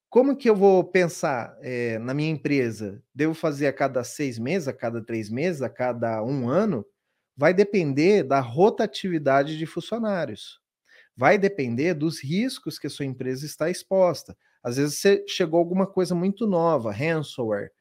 Como 0.08 0.36
que 0.36 0.48
eu 0.48 0.54
vou 0.54 0.84
pensar 0.84 1.56
é, 1.60 1.98
na 1.98 2.12
minha 2.12 2.30
empresa? 2.30 3.02
Devo 3.14 3.34
fazer 3.34 3.66
a 3.66 3.72
cada 3.72 4.04
seis 4.04 4.38
meses, 4.38 4.68
a 4.68 4.72
cada 4.72 5.02
três 5.02 5.30
meses, 5.30 5.62
a 5.62 5.70
cada 5.70 6.22
um 6.22 6.48
ano? 6.48 6.84
Vai 7.36 7.54
depender 7.54 8.22
da 8.22 8.38
rotatividade 8.38 9.56
de 9.56 9.66
funcionários. 9.66 10.60
Vai 11.16 11.38
depender 11.38 11.94
dos 11.94 12.22
riscos 12.22 12.78
que 12.78 12.86
a 12.86 12.90
sua 12.90 13.06
empresa 13.06 13.44
está 13.44 13.70
exposta. 13.70 14.36
Às 14.62 14.76
vezes 14.76 14.98
você 14.98 15.24
chegou 15.26 15.58
alguma 15.58 15.86
coisa 15.86 16.14
muito 16.14 16.46
nova, 16.46 16.92
ransomware. 16.92 17.72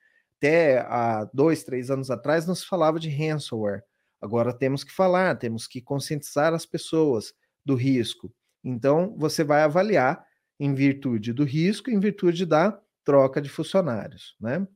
Até 0.42 0.80
há 0.80 1.30
dois, 1.32 1.64
três 1.64 1.92
anos 1.92 2.10
atrás 2.10 2.48
não 2.48 2.56
se 2.56 2.66
falava 2.66 3.00
de 3.00 3.08
ransomware. 3.08 3.84
Agora 4.20 4.52
temos 4.52 4.84
que 4.84 4.92
falar, 4.92 5.38
temos 5.38 5.68
que 5.68 5.80
conscientizar 5.80 6.52
as 6.52 6.66
pessoas 6.66 7.32
do 7.64 7.76
risco. 7.76 8.34
Então, 8.64 9.16
você 9.20 9.44
vai 9.44 9.62
avaliar 9.62 10.26
em 10.60 10.74
virtude 10.74 11.32
do 11.32 11.44
risco, 11.44 11.92
em 11.92 12.00
virtude 12.00 12.44
da 12.44 12.76
troca 13.04 13.40
de 13.40 13.50
funcionários, 13.50 14.36
né? 14.42 14.68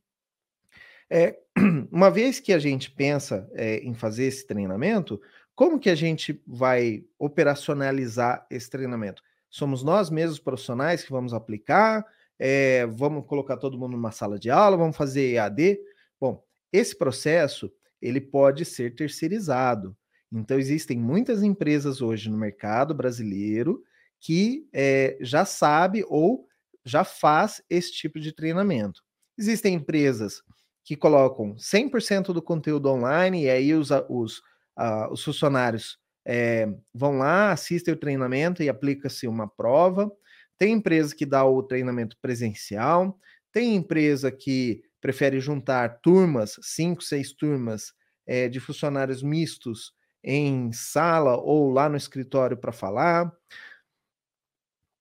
É, 1.09 1.35
uma 1.91 2.11
vez 2.11 2.39
que 2.39 2.53
a 2.53 2.59
gente 2.59 2.91
pensa 2.91 3.49
é, 3.53 3.77
em 3.77 3.95
fazer 3.95 4.25
esse 4.25 4.45
treinamento, 4.45 5.19
como 5.55 5.79
que 5.79 5.89
a 5.89 5.95
gente 5.95 6.39
vai 6.45 7.03
operacionalizar 7.17 8.45
esse 8.51 8.69
treinamento? 8.69 9.23
Somos 9.49 9.81
nós 9.81 10.11
mesmos 10.11 10.37
profissionais 10.37 11.03
que 11.03 11.11
vamos 11.11 11.33
aplicar? 11.33 12.05
É, 12.37 12.85
vamos 12.87 13.25
colocar 13.25 13.57
todo 13.57 13.77
mundo 13.77 13.93
numa 13.93 14.11
sala 14.11 14.37
de 14.37 14.49
aula? 14.49 14.77
Vamos 14.77 14.97
fazer 14.97 15.33
EAD? 15.33 15.79
Bom, 16.19 16.43
esse 16.71 16.97
processo 16.97 17.71
ele 18.01 18.19
pode 18.19 18.65
ser 18.65 18.95
terceirizado. 18.95 19.95
Então, 20.31 20.59
existem 20.59 20.97
muitas 20.97 21.43
empresas 21.43 22.01
hoje 22.01 22.29
no 22.29 22.37
mercado 22.37 22.93
brasileiro 22.93 23.81
que 24.19 24.67
é, 24.73 25.17
já 25.21 25.45
sabe 25.45 26.03
ou 26.07 26.47
já 26.83 27.03
faz 27.03 27.61
esse 27.69 27.91
tipo 27.91 28.19
de 28.19 28.31
treinamento. 28.31 29.01
Existem 29.37 29.73
empresas 29.75 30.41
que 30.83 30.95
colocam 30.95 31.55
100% 31.55 32.33
do 32.33 32.41
conteúdo 32.41 32.89
online 32.89 33.43
e 33.43 33.49
aí 33.49 33.73
os, 33.73 33.89
os, 34.09 34.39
uh, 34.77 35.11
os 35.11 35.23
funcionários 35.23 35.97
é, 36.25 36.67
vão 36.93 37.17
lá, 37.17 37.51
assistem 37.51 37.93
o 37.93 37.97
treinamento 37.97 38.63
e 38.63 38.69
aplica-se 38.69 39.27
uma 39.27 39.47
prova. 39.47 40.11
Tem 40.57 40.73
empresa 40.73 41.15
que 41.15 41.25
dá 41.25 41.45
o 41.45 41.61
treinamento 41.63 42.17
presencial, 42.21 43.19
tem 43.51 43.75
empresa 43.75 44.31
que 44.31 44.81
prefere 45.01 45.39
juntar 45.39 45.99
turmas, 46.01 46.57
cinco, 46.61 47.03
seis 47.03 47.33
turmas 47.33 47.93
é, 48.25 48.49
de 48.49 48.59
funcionários 48.59 49.21
mistos 49.21 49.93
em 50.23 50.71
sala 50.71 51.37
ou 51.37 51.69
lá 51.71 51.87
no 51.87 51.97
escritório 51.97 52.57
para 52.57 52.71
falar. 52.71 53.31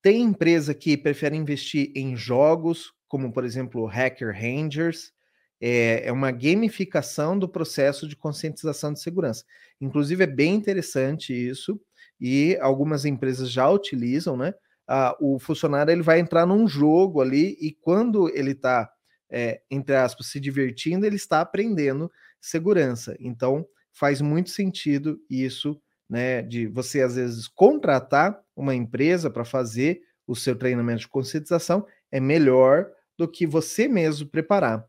Tem 0.02 0.20
empresa 0.20 0.74
que 0.74 0.96
prefere 0.96 1.36
investir 1.36 1.90
em 1.96 2.14
jogos, 2.14 2.92
como 3.08 3.32
por 3.32 3.44
exemplo 3.44 3.86
Hacker 3.86 4.34
Rangers, 4.34 5.12
é, 5.60 6.06
é 6.06 6.12
uma 6.12 6.30
gamificação 6.30 7.38
do 7.38 7.48
processo 7.48 8.06
de 8.06 8.14
conscientização 8.14 8.92
de 8.92 9.00
segurança. 9.00 9.44
Inclusive, 9.80 10.24
é 10.24 10.26
bem 10.26 10.54
interessante 10.54 11.32
isso, 11.32 11.80
e 12.20 12.58
algumas 12.60 13.06
empresas 13.06 13.50
já 13.50 13.68
utilizam, 13.70 14.36
né? 14.36 14.52
Ah, 14.88 15.16
o 15.20 15.38
funcionário 15.38 15.90
ele 15.92 16.02
vai 16.02 16.20
entrar 16.20 16.46
num 16.46 16.66
jogo 16.68 17.20
ali, 17.20 17.56
e 17.60 17.72
quando 17.80 18.28
ele 18.36 18.52
está 18.52 18.90
é, 19.30 19.62
entre 19.70 19.96
aspas, 19.96 20.28
se 20.28 20.38
divertindo, 20.38 21.04
ele 21.06 21.16
está 21.16 21.40
aprendendo 21.40 22.10
segurança. 22.40 23.16
Então, 23.18 23.66
faz 23.92 24.20
muito 24.20 24.50
sentido 24.50 25.18
isso, 25.28 25.80
né, 26.08 26.42
de 26.42 26.66
você 26.66 27.00
às 27.02 27.16
vezes 27.16 27.48
contratar 27.48 28.38
uma 28.54 28.74
empresa 28.74 29.30
para 29.30 29.44
fazer 29.44 30.02
o 30.26 30.36
seu 30.36 30.54
treinamento 30.56 31.00
de 31.00 31.08
conscientização, 31.08 31.86
é 32.12 32.20
melhor 32.20 32.86
do 33.18 33.26
que 33.28 33.46
você 33.46 33.88
mesmo 33.88 34.28
preparar. 34.28 34.84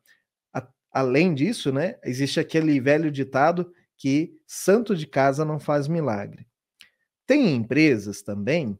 A, 0.54 0.68
além 0.92 1.34
disso, 1.34 1.72
né, 1.72 1.98
existe 2.04 2.40
aquele 2.40 2.80
velho 2.80 3.12
ditado 3.12 3.72
que 3.98 4.34
santo 4.48 4.96
de 4.96 5.08
casa 5.08 5.46
não 5.46 5.60
faz 5.60 5.88
milagre. 5.88 6.48
Tem 7.28 7.56
empresas 7.56 8.22
também 8.22 8.78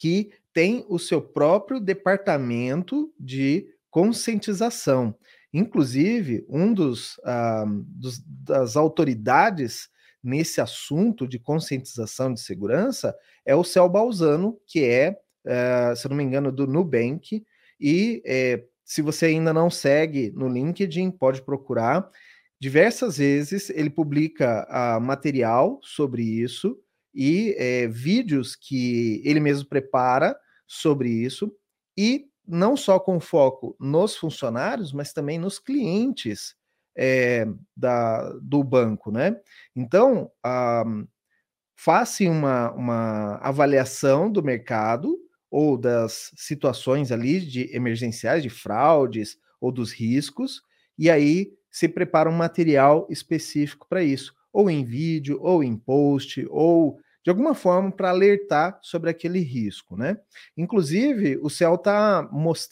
que 0.00 0.30
têm 0.54 0.84
o 0.88 0.98
seu 0.98 1.20
próprio 1.20 1.78
departamento 1.78 3.12
de 3.20 3.68
conscientização. 3.90 5.14
Inclusive, 5.52 6.46
um 6.48 6.72
dos, 6.72 7.18
uh, 7.18 7.66
dos, 7.86 8.18
das 8.18 8.76
autoridades 8.76 9.90
nesse 10.22 10.58
assunto 10.58 11.28
de 11.28 11.38
conscientização 11.38 12.32
de 12.32 12.40
segurança 12.40 13.14
é 13.44 13.54
o 13.54 13.62
Cel 13.62 13.90
Balzano, 13.90 14.58
que 14.66 14.84
é, 14.84 15.20
uh, 15.44 15.94
se 15.94 16.08
não 16.08 16.16
me 16.16 16.24
engano, 16.24 16.50
do 16.50 16.66
Nubank. 16.66 17.44
E 17.78 18.22
uh, 18.24 18.68
se 18.82 19.02
você 19.02 19.26
ainda 19.26 19.52
não 19.52 19.68
segue 19.68 20.32
no 20.34 20.48
LinkedIn, 20.48 21.10
pode 21.10 21.42
procurar. 21.42 22.08
Diversas 22.58 23.18
vezes 23.18 23.68
ele 23.68 23.90
publica 23.90 24.66
uh, 24.70 25.00
material 25.00 25.78
sobre 25.82 26.22
isso 26.22 26.78
e 27.14 27.54
eh, 27.58 27.88
vídeos 27.88 28.56
que 28.56 29.20
ele 29.24 29.40
mesmo 29.40 29.68
prepara 29.68 30.36
sobre 30.66 31.10
isso. 31.10 31.52
E 31.96 32.26
não 32.46 32.76
só 32.76 32.98
com 32.98 33.20
foco 33.20 33.76
nos 33.78 34.16
funcionários, 34.16 34.92
mas 34.92 35.12
também 35.12 35.38
nos 35.38 35.58
clientes 35.58 36.54
é, 36.96 37.46
da, 37.76 38.32
do 38.42 38.62
banco, 38.64 39.10
né? 39.10 39.36
Então, 39.74 40.30
ah, 40.44 40.84
faça 41.76 42.24
uma, 42.24 42.72
uma 42.72 43.36
avaliação 43.36 44.30
do 44.30 44.42
mercado 44.42 45.16
ou 45.50 45.78
das 45.78 46.30
situações 46.36 47.10
ali 47.10 47.40
de 47.40 47.74
emergenciais, 47.74 48.42
de 48.42 48.50
fraudes 48.50 49.38
ou 49.60 49.72
dos 49.72 49.92
riscos, 49.92 50.62
e 50.98 51.10
aí 51.10 51.52
se 51.70 51.88
prepara 51.88 52.28
um 52.28 52.36
material 52.36 53.06
específico 53.08 53.86
para 53.88 54.02
isso, 54.02 54.34
ou 54.52 54.70
em 54.70 54.84
vídeo, 54.84 55.38
ou 55.40 55.62
em 55.62 55.76
post, 55.76 56.46
ou 56.50 56.98
de 57.24 57.30
alguma 57.30 57.54
forma 57.54 57.92
para 57.92 58.10
alertar 58.10 58.78
sobre 58.82 59.10
aquele 59.10 59.40
risco, 59.40 59.96
né? 59.96 60.16
Inclusive, 60.56 61.38
o 61.42 61.50
CEL 61.50 61.74
está 61.74 62.28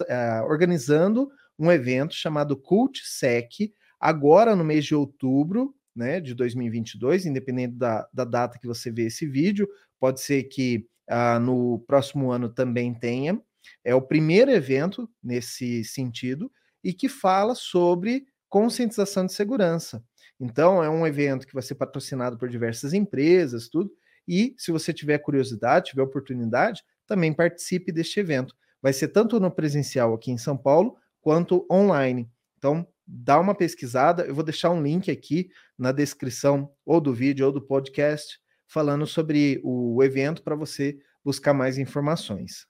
eh, 0.08 0.42
organizando 0.42 1.30
um 1.58 1.70
evento 1.70 2.14
chamado 2.14 2.56
CultSec, 2.56 3.72
agora 4.00 4.54
no 4.54 4.64
mês 4.64 4.84
de 4.84 4.94
outubro, 4.94 5.74
né, 5.94 6.20
de 6.20 6.32
2022, 6.32 7.26
independente 7.26 7.74
da, 7.74 8.08
da 8.12 8.24
data 8.24 8.58
que 8.58 8.66
você 8.68 8.90
vê 8.90 9.06
esse 9.06 9.26
vídeo, 9.26 9.68
pode 9.98 10.20
ser 10.20 10.44
que 10.44 10.86
uh, 11.10 11.40
no 11.40 11.80
próximo 11.80 12.30
ano 12.30 12.48
também 12.48 12.94
tenha. 12.94 13.40
É 13.84 13.94
o 13.94 14.00
primeiro 14.00 14.50
evento 14.52 15.10
nesse 15.22 15.82
sentido 15.82 16.50
e 16.84 16.94
que 16.94 17.08
fala 17.08 17.54
sobre 17.56 18.26
conscientização 18.48 19.26
de 19.26 19.32
segurança. 19.32 20.02
Então, 20.40 20.82
é 20.82 20.88
um 20.88 21.06
evento 21.06 21.46
que 21.46 21.54
vai 21.54 21.62
ser 21.62 21.74
patrocinado 21.74 22.38
por 22.38 22.48
diversas 22.48 22.92
empresas, 22.92 23.68
tudo, 23.68 23.90
e 24.26 24.54
se 24.58 24.70
você 24.70 24.92
tiver 24.92 25.18
curiosidade, 25.18 25.90
tiver 25.90 26.02
oportunidade, 26.02 26.82
também 27.06 27.32
participe 27.32 27.90
deste 27.90 28.20
evento. 28.20 28.54
Vai 28.80 28.92
ser 28.92 29.08
tanto 29.08 29.40
no 29.40 29.50
presencial 29.50 30.14
aqui 30.14 30.30
em 30.30 30.38
São 30.38 30.56
Paulo, 30.56 30.96
quanto 31.20 31.66
online. 31.70 32.30
Então, 32.58 32.86
dá 33.06 33.40
uma 33.40 33.54
pesquisada. 33.54 34.24
Eu 34.24 34.34
vou 34.34 34.44
deixar 34.44 34.70
um 34.70 34.82
link 34.82 35.10
aqui 35.10 35.48
na 35.76 35.90
descrição 35.90 36.70
ou 36.84 37.00
do 37.00 37.12
vídeo 37.12 37.46
ou 37.46 37.52
do 37.52 37.62
podcast. 37.62 38.38
falando 38.70 39.06
sobre 39.06 39.62
o 39.64 40.04
evento 40.04 40.42
para 40.42 40.54
você 40.54 40.98
buscar 41.24 41.54
mais 41.54 41.78
informações. 41.78 42.66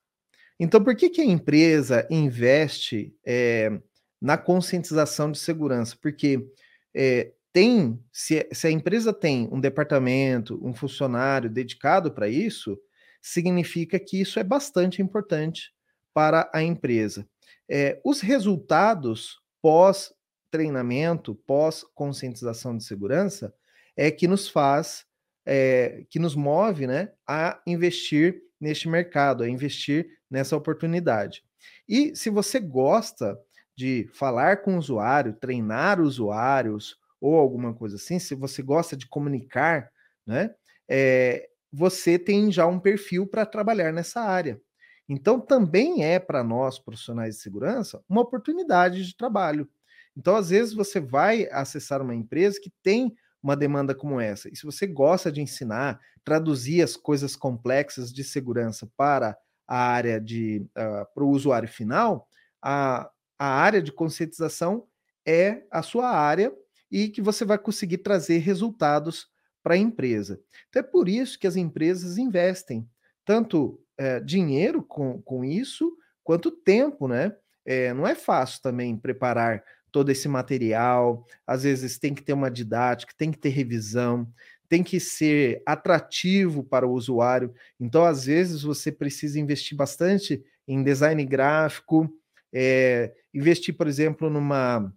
Então, 0.61 0.83
por 0.83 0.95
que, 0.95 1.11
que 1.11 1.21
a 1.21 1.25
empresa 1.25 2.07
investe 2.09 3.13
é, 3.27 3.81
na 4.21 4.39
conscientização 4.39 5.33
de 5.33 5.41
segurança? 5.41 5.97
Porque 6.01 6.49
é, 6.95 7.33
tem, 7.53 7.99
se, 8.13 8.49
se 8.53 8.67
a 8.67 8.71
empresa 8.71 9.13
tem 9.13 9.49
um 9.51 9.61
departamento, 9.61 10.61
um 10.63 10.75
funcionário 10.75 11.51
dedicado 11.51 12.13
para 12.13 12.29
isso, 12.29 12.79
significa 13.21 13.99
que 13.99 14.21
isso 14.21 14.39
é 14.39 14.45
bastante 14.45 15.03
importante 15.03 15.73
para 16.15 16.51
a 16.53 16.63
empresa. 16.63 17.29
É, 17.69 18.01
os 18.05 18.21
resultados 18.21 19.41
pós 19.61 20.13
treinamento, 20.51 21.35
pós 21.35 21.85
conscientização 21.95 22.77
de 22.77 22.85
segurança, 22.85 23.55
é 23.97 24.11
que 24.11 24.27
nos 24.27 24.49
faz, 24.49 25.05
é, 25.45 26.05
que 26.09 26.19
nos 26.19 26.35
move, 26.35 26.87
né, 26.87 27.13
a 27.27 27.61
investir 27.67 28.43
neste 28.61 28.89
mercado, 28.89 29.43
a 29.43 29.49
investir 29.49 30.09
nessa 30.31 30.57
oportunidade. 30.57 31.43
E 31.89 32.15
se 32.15 32.31
você 32.31 32.61
gosta 32.61 33.39
de 33.77 34.09
falar 34.13 34.63
com 34.63 34.75
o 34.75 34.79
usuário, 34.79 35.33
treinar 35.35 36.01
usuários 36.01 36.97
ou 37.21 37.37
alguma 37.37 37.75
coisa 37.75 37.97
assim, 37.97 38.19
se 38.19 38.35
você 38.35 38.63
gosta 38.63 38.97
de 38.97 39.09
comunicar, 39.09 39.91
né, 40.27 40.55
é, 40.89 41.49
você 41.73 42.19
tem 42.19 42.51
já 42.51 42.67
um 42.67 42.79
perfil 42.81 43.27
para 43.27 43.45
trabalhar 43.45 43.93
nessa 43.93 44.21
área. 44.21 44.61
Então, 45.09 45.41
também 45.41 46.05
é 46.05 46.19
para 46.19 46.45
nós, 46.45 46.79
profissionais 46.79 47.37
de 47.37 47.43
segurança, 47.43 48.03
uma 48.09 48.21
oportunidade 48.21 49.05
de 49.07 49.17
trabalho. 49.17 49.69
Então, 50.17 50.37
às 50.37 50.51
vezes, 50.51 50.75
você 50.75 51.01
vai 51.01 51.49
acessar 51.51 52.03
uma 52.03 52.15
empresa 52.15 52.61
que 52.61 52.73
tem 52.83 53.15
uma 53.43 53.57
demanda 53.57 53.95
como 53.95 54.21
essa. 54.21 54.49
E 54.49 54.57
se 54.57 54.65
você 54.65 54.87
gosta 54.87 55.31
de 55.33 55.41
ensinar, 55.41 55.99
traduzir 56.25 56.83
as 56.83 56.97
coisas 56.97 57.37
complexas 57.37 58.13
de 58.13 58.23
segurança 58.23 58.89
para 58.97 59.37
a 59.67 59.79
área 59.79 60.21
de 60.21 60.67
uh, 60.71 61.07
para 61.15 61.25
o 61.25 61.31
usuário 61.31 61.69
final, 61.69 62.27
a, 62.63 63.09
a 63.39 63.47
área 63.47 63.81
de 63.81 63.93
conscientização 63.93 64.87
é 65.27 65.63
a 65.71 65.83
sua 65.83 66.09
área 66.11 66.53
e 66.91 67.09
que 67.09 67.21
você 67.21 67.45
vai 67.45 67.59
conseguir 67.59 67.99
trazer 67.99 68.39
resultados 68.39 69.27
para 69.63 69.75
a 69.75 69.79
empresa. 69.79 70.41
Então 70.69 70.81
é 70.81 70.83
por 70.83 71.09
isso 71.09 71.39
que 71.39 71.47
as 71.47 71.57
empresas 71.57 72.19
investem 72.19 72.89
tanto 73.25 73.81
é, 73.99 74.21
dinheiro 74.21 74.83
com, 74.83 75.21
com 75.23 75.45
isso, 75.45 75.95
quanto 76.25 76.51
tempo, 76.51 77.07
né? 77.09 77.35
É, 77.67 77.93
não 77.93 78.07
é 78.07 78.15
fácil 78.15 78.63
também 78.63 78.97
preparar 78.97 79.63
todo 79.93 80.11
esse 80.11 80.29
material, 80.29 81.27
às 81.47 81.65
vezes 81.65 81.99
tem 81.99 82.15
que 82.15 82.23
ter 82.23 82.33
uma 82.33 82.51
didática, 82.51 83.13
tem 83.17 83.31
que 83.31 83.39
ter 83.39 83.51
revisão, 83.51 84.31
tem 84.69 84.83
que 84.83 85.01
ser 85.01 85.63
atrativo 85.67 86.63
para 86.63 86.87
o 86.87 86.93
usuário. 86.93 87.53
Então, 87.81 88.05
às 88.05 88.25
vezes, 88.27 88.63
você 88.63 88.93
precisa 88.93 89.41
investir 89.41 89.77
bastante 89.77 90.43
em 90.67 90.83
design 90.83 91.25
gráfico, 91.25 92.09
é, 92.53 93.15
investir, 93.33 93.77
por 93.77 93.87
exemplo, 93.87 94.29
numa 94.29 94.93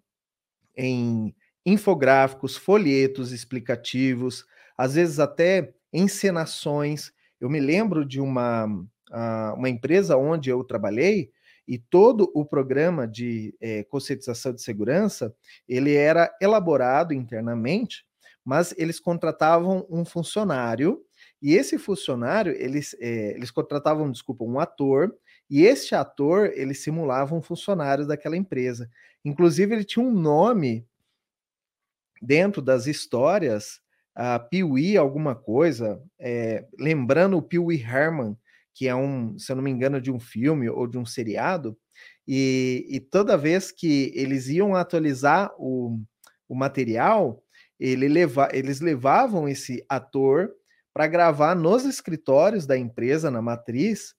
em 0.76 1.34
infográficos, 1.64 2.56
folhetos 2.56 3.32
explicativos, 3.32 4.44
às 4.76 4.94
vezes 4.94 5.18
até 5.18 5.72
encenações. 5.92 7.12
Eu 7.40 7.48
me 7.48 7.60
lembro 7.60 8.04
de 8.04 8.20
uma, 8.20 8.66
uma 9.56 9.68
empresa 9.68 10.16
onde 10.16 10.50
eu 10.50 10.64
trabalhei 10.64 11.30
e 11.66 11.78
todo 11.78 12.30
o 12.34 12.44
programa 12.44 13.06
de 13.06 13.54
é, 13.60 13.84
conscientização 13.84 14.52
de 14.52 14.62
segurança 14.62 15.34
ele 15.68 15.94
era 15.94 16.30
elaborado 16.40 17.14
internamente, 17.14 18.04
mas 18.44 18.74
eles 18.76 18.98
contratavam 18.98 19.86
um 19.88 20.04
funcionário 20.04 21.00
e 21.40 21.54
esse 21.54 21.78
funcionário 21.78 22.52
eles, 22.52 22.96
é, 23.00 23.34
eles 23.36 23.50
contratavam, 23.50 24.10
desculpa, 24.10 24.44
um 24.44 24.58
ator 24.58 25.14
e 25.48 25.62
este 25.62 25.94
ator 25.94 26.50
ele 26.54 26.74
simulava 26.74 27.34
um 27.34 27.42
funcionário 27.42 28.06
daquela 28.06 28.36
empresa. 28.36 28.88
Inclusive 29.24 29.74
ele 29.74 29.84
tinha 29.84 30.04
um 30.04 30.12
nome 30.12 30.86
dentro 32.22 32.62
das 32.62 32.86
histórias, 32.86 33.80
a 34.14 34.38
Pee-wee 34.38 34.96
alguma 34.96 35.34
coisa, 35.34 36.00
é, 36.20 36.64
lembrando 36.78 37.36
o 37.36 37.42
Pee-wee 37.42 37.82
Herman, 37.82 38.36
que 38.72 38.86
é 38.86 38.94
um, 38.94 39.36
se 39.36 39.50
eu 39.50 39.56
não 39.56 39.62
me 39.62 39.70
engano, 39.70 40.00
de 40.00 40.12
um 40.12 40.20
filme 40.20 40.68
ou 40.70 40.86
de 40.86 40.96
um 40.96 41.04
seriado, 41.04 41.76
e, 42.26 42.86
e 42.88 43.00
toda 43.00 43.36
vez 43.36 43.72
que 43.72 44.12
eles 44.14 44.48
iam 44.48 44.76
atualizar 44.76 45.52
o, 45.58 46.00
o 46.48 46.54
material, 46.54 47.42
ele 47.80 48.06
leva, 48.06 48.48
eles 48.52 48.80
levavam 48.80 49.48
esse 49.48 49.84
ator 49.88 50.52
para 50.94 51.08
gravar 51.08 51.56
nos 51.56 51.84
escritórios 51.84 52.66
da 52.66 52.78
empresa, 52.78 53.30
na 53.30 53.42
matriz, 53.42 54.14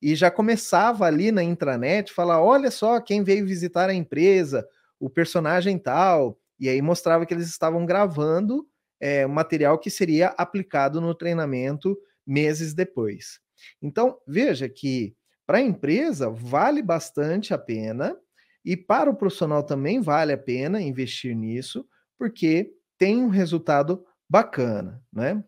e 0.00 0.14
já 0.14 0.30
começava 0.30 1.06
ali 1.06 1.32
na 1.32 1.42
intranet 1.42 2.12
falar: 2.12 2.40
olha 2.40 2.70
só 2.70 3.00
quem 3.00 3.24
veio 3.24 3.46
visitar 3.46 3.90
a 3.90 3.94
empresa, 3.94 4.64
o 5.00 5.10
personagem 5.10 5.76
tal, 5.78 6.38
e 6.58 6.68
aí 6.68 6.82
mostrava 6.82 7.24
que 7.24 7.34
eles 7.34 7.48
estavam 7.48 7.86
gravando 7.86 8.66
é, 9.00 9.26
material 9.26 9.78
que 9.78 9.90
seria 9.90 10.28
aplicado 10.28 11.00
no 11.00 11.14
treinamento 11.14 11.96
meses 12.26 12.74
depois. 12.74 13.40
Então, 13.80 14.18
veja 14.26 14.68
que 14.68 15.16
para 15.46 15.58
a 15.58 15.62
empresa 15.62 16.28
vale 16.28 16.82
bastante 16.82 17.54
a 17.54 17.58
pena 17.58 18.16
e 18.64 18.76
para 18.76 19.08
o 19.08 19.16
profissional 19.16 19.62
também 19.62 20.00
vale 20.00 20.32
a 20.32 20.38
pena 20.38 20.80
investir 20.80 21.34
nisso, 21.34 21.86
porque 22.18 22.72
tem 22.98 23.22
um 23.22 23.28
resultado 23.28 24.04
bacana, 24.28 25.02
né? 25.12 25.42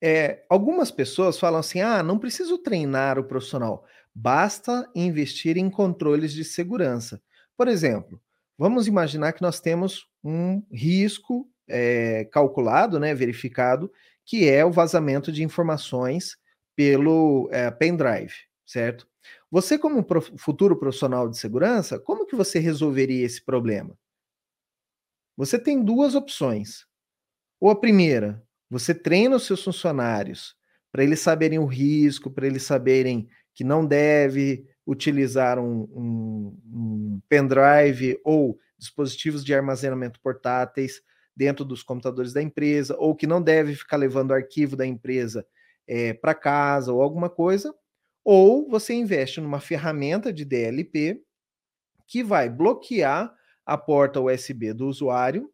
É, 0.00 0.44
algumas 0.48 0.90
pessoas 0.90 1.38
falam 1.38 1.60
assim: 1.60 1.80
ah, 1.80 2.02
não 2.02 2.18
preciso 2.18 2.58
treinar 2.58 3.18
o 3.18 3.24
profissional, 3.24 3.84
basta 4.14 4.88
investir 4.94 5.56
em 5.56 5.70
controles 5.70 6.32
de 6.32 6.44
segurança. 6.44 7.22
Por 7.56 7.68
exemplo, 7.68 8.20
Vamos 8.62 8.86
imaginar 8.86 9.32
que 9.32 9.42
nós 9.42 9.58
temos 9.58 10.06
um 10.22 10.62
risco 10.70 11.50
é, 11.66 12.26
calculado, 12.26 13.00
né, 13.00 13.12
verificado, 13.12 13.92
que 14.24 14.48
é 14.48 14.64
o 14.64 14.70
vazamento 14.70 15.32
de 15.32 15.42
informações 15.42 16.36
pelo 16.76 17.48
é, 17.50 17.72
pendrive, 17.72 18.32
certo? 18.64 19.08
Você, 19.50 19.76
como 19.76 20.04
prof, 20.04 20.30
futuro 20.38 20.78
profissional 20.78 21.28
de 21.28 21.36
segurança, 21.38 21.98
como 21.98 22.24
que 22.24 22.36
você 22.36 22.60
resolveria 22.60 23.26
esse 23.26 23.44
problema? 23.44 23.98
Você 25.36 25.58
tem 25.58 25.82
duas 25.82 26.14
opções. 26.14 26.86
Ou 27.58 27.68
a 27.68 27.74
primeira, 27.74 28.40
você 28.70 28.94
treina 28.94 29.34
os 29.34 29.44
seus 29.44 29.64
funcionários 29.64 30.54
para 30.92 31.02
eles 31.02 31.18
saberem 31.18 31.58
o 31.58 31.66
risco, 31.66 32.30
para 32.30 32.46
eles 32.46 32.62
saberem 32.62 33.28
que 33.56 33.64
não 33.64 33.84
deve 33.84 34.68
utilizar 34.86 35.58
um, 35.58 35.82
um, 35.94 36.58
um 36.66 37.20
pendrive 37.28 38.20
ou 38.24 38.58
dispositivos 38.78 39.44
de 39.44 39.54
armazenamento 39.54 40.20
portáteis 40.20 41.02
dentro 41.34 41.64
dos 41.64 41.82
computadores 41.82 42.32
da 42.32 42.42
empresa, 42.42 42.96
ou 42.98 43.14
que 43.14 43.26
não 43.26 43.40
deve 43.40 43.74
ficar 43.74 43.96
levando 43.96 44.34
arquivo 44.34 44.76
da 44.76 44.86
empresa 44.86 45.46
é, 45.86 46.12
para 46.12 46.34
casa 46.34 46.92
ou 46.92 47.00
alguma 47.00 47.30
coisa, 47.30 47.74
ou 48.24 48.68
você 48.68 48.94
investe 48.94 49.40
numa 49.40 49.60
ferramenta 49.60 50.32
de 50.32 50.44
DLP 50.44 51.22
que 52.06 52.22
vai 52.22 52.48
bloquear 52.48 53.34
a 53.64 53.78
porta 53.78 54.20
USB 54.20 54.72
do 54.72 54.86
usuário, 54.86 55.50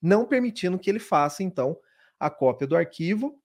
não 0.00 0.24
permitindo 0.24 0.78
que 0.78 0.88
ele 0.88 0.98
faça 0.98 1.42
então 1.42 1.76
a 2.18 2.30
cópia 2.30 2.66
do 2.66 2.76
arquivo 2.76 3.38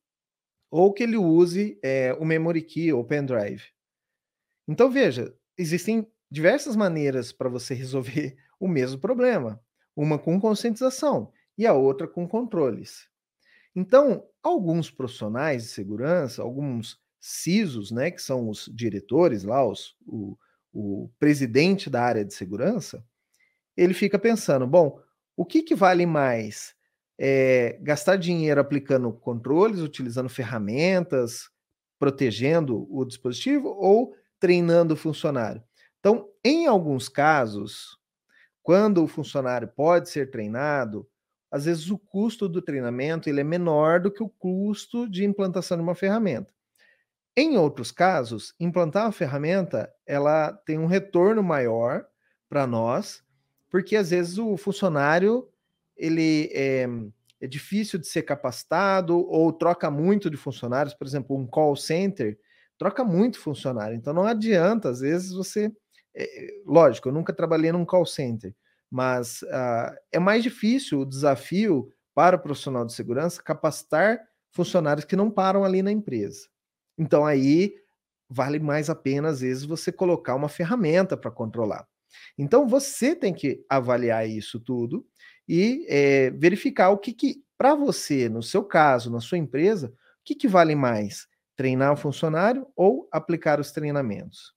ou 0.69 0.93
que 0.93 1.03
ele 1.03 1.17
use 1.17 1.77
é, 1.83 2.13
o 2.13 2.23
memory 2.23 2.61
key 2.61 2.93
ou 2.93 3.03
pendrive. 3.03 3.63
Então, 4.71 4.89
veja, 4.89 5.35
existem 5.57 6.07
diversas 6.31 6.77
maneiras 6.77 7.33
para 7.33 7.49
você 7.49 7.73
resolver 7.73 8.37
o 8.57 8.69
mesmo 8.69 8.97
problema. 9.01 9.61
Uma 9.93 10.17
com 10.17 10.39
conscientização 10.39 11.29
e 11.57 11.67
a 11.67 11.73
outra 11.73 12.07
com 12.07 12.25
controles. 12.25 13.09
Então, 13.75 14.25
alguns 14.41 14.89
profissionais 14.89 15.63
de 15.63 15.69
segurança, 15.69 16.41
alguns 16.41 16.97
CISOs, 17.19 17.91
né, 17.91 18.11
que 18.11 18.21
são 18.21 18.47
os 18.47 18.71
diretores 18.73 19.43
lá, 19.43 19.67
os, 19.67 19.97
o, 20.07 20.37
o 20.71 21.11
presidente 21.19 21.89
da 21.89 22.01
área 22.01 22.23
de 22.23 22.33
segurança, 22.33 23.03
ele 23.75 23.93
fica 23.93 24.17
pensando: 24.17 24.65
bom, 24.65 25.01
o 25.35 25.45
que, 25.45 25.61
que 25.63 25.75
vale 25.75 26.05
mais? 26.05 26.73
É, 27.19 27.77
gastar 27.81 28.15
dinheiro 28.15 28.61
aplicando 28.61 29.11
controles, 29.11 29.81
utilizando 29.81 30.29
ferramentas, 30.29 31.49
protegendo 31.99 32.87
o 32.89 33.03
dispositivo 33.03 33.67
ou 33.67 34.15
treinando 34.41 34.95
o 34.95 34.97
funcionário. 34.97 35.63
Então, 35.99 36.27
em 36.43 36.65
alguns 36.65 37.07
casos, 37.07 37.99
quando 38.63 39.03
o 39.03 39.07
funcionário 39.07 39.67
pode 39.67 40.09
ser 40.09 40.31
treinado, 40.31 41.07
às 41.51 41.65
vezes 41.65 41.91
o 41.91 41.97
custo 41.97 42.49
do 42.49 42.61
treinamento 42.61 43.29
ele 43.29 43.39
é 43.39 43.43
menor 43.43 43.99
do 43.99 44.11
que 44.11 44.23
o 44.23 44.29
custo 44.29 45.07
de 45.07 45.23
implantação 45.23 45.77
de 45.77 45.83
uma 45.83 45.93
ferramenta. 45.93 46.51
Em 47.37 47.55
outros 47.55 47.91
casos, 47.91 48.55
implantar 48.59 49.05
uma 49.05 49.11
ferramenta 49.11 49.93
ela 50.07 50.51
tem 50.51 50.79
um 50.79 50.87
retorno 50.87 51.43
maior 51.43 52.05
para 52.49 52.65
nós, 52.65 53.23
porque 53.69 53.95
às 53.95 54.09
vezes 54.09 54.39
o 54.39 54.57
funcionário 54.57 55.47
ele 55.95 56.49
é, 56.51 56.87
é 57.39 57.47
difícil 57.47 57.99
de 57.99 58.07
ser 58.07 58.23
capacitado 58.23 59.19
ou 59.29 59.53
troca 59.53 59.91
muito 59.91 60.31
de 60.31 60.37
funcionários, 60.37 60.95
por 60.95 61.05
exemplo, 61.05 61.37
um 61.37 61.45
call 61.45 61.75
center 61.75 62.39
troca 62.81 63.03
muito 63.03 63.39
funcionário, 63.39 63.95
então 63.95 64.11
não 64.11 64.23
adianta, 64.23 64.89
às 64.89 65.01
vezes 65.01 65.31
você. 65.33 65.71
É, 66.15 66.47
lógico, 66.65 67.09
eu 67.09 67.13
nunca 67.13 67.31
trabalhei 67.31 67.71
num 67.71 67.85
call 67.85 68.07
center, 68.07 68.55
mas 68.89 69.43
uh, 69.43 69.95
é 70.11 70.17
mais 70.17 70.41
difícil 70.41 71.01
o 71.01 71.05
desafio 71.05 71.93
para 72.15 72.37
o 72.37 72.39
profissional 72.39 72.83
de 72.83 72.91
segurança 72.91 73.43
capacitar 73.43 74.19
funcionários 74.49 75.05
que 75.05 75.15
não 75.15 75.29
param 75.29 75.63
ali 75.63 75.83
na 75.83 75.91
empresa. 75.91 76.47
Então 76.97 77.23
aí 77.23 77.75
vale 78.27 78.59
mais 78.59 78.89
a 78.89 78.95
pena, 78.95 79.29
às 79.29 79.41
vezes, 79.41 79.63
você 79.63 79.91
colocar 79.91 80.33
uma 80.33 80.49
ferramenta 80.49 81.15
para 81.15 81.29
controlar. 81.29 81.87
Então 82.35 82.67
você 82.67 83.15
tem 83.15 83.31
que 83.31 83.63
avaliar 83.69 84.27
isso 84.27 84.59
tudo 84.59 85.05
e 85.47 85.85
é, 85.87 86.31
verificar 86.31 86.89
o 86.89 86.97
que, 86.97 87.13
que 87.13 87.43
para 87.59 87.75
você, 87.75 88.27
no 88.27 88.41
seu 88.41 88.63
caso, 88.63 89.11
na 89.11 89.19
sua 89.19 89.37
empresa, 89.37 89.89
o 89.89 90.23
que, 90.25 90.33
que 90.33 90.47
vale 90.47 90.73
mais? 90.73 91.27
Treinar 91.61 91.93
o 91.93 91.95
funcionário 91.95 92.67
ou 92.75 93.07
aplicar 93.11 93.59
os 93.59 93.71
treinamentos? 93.71 94.51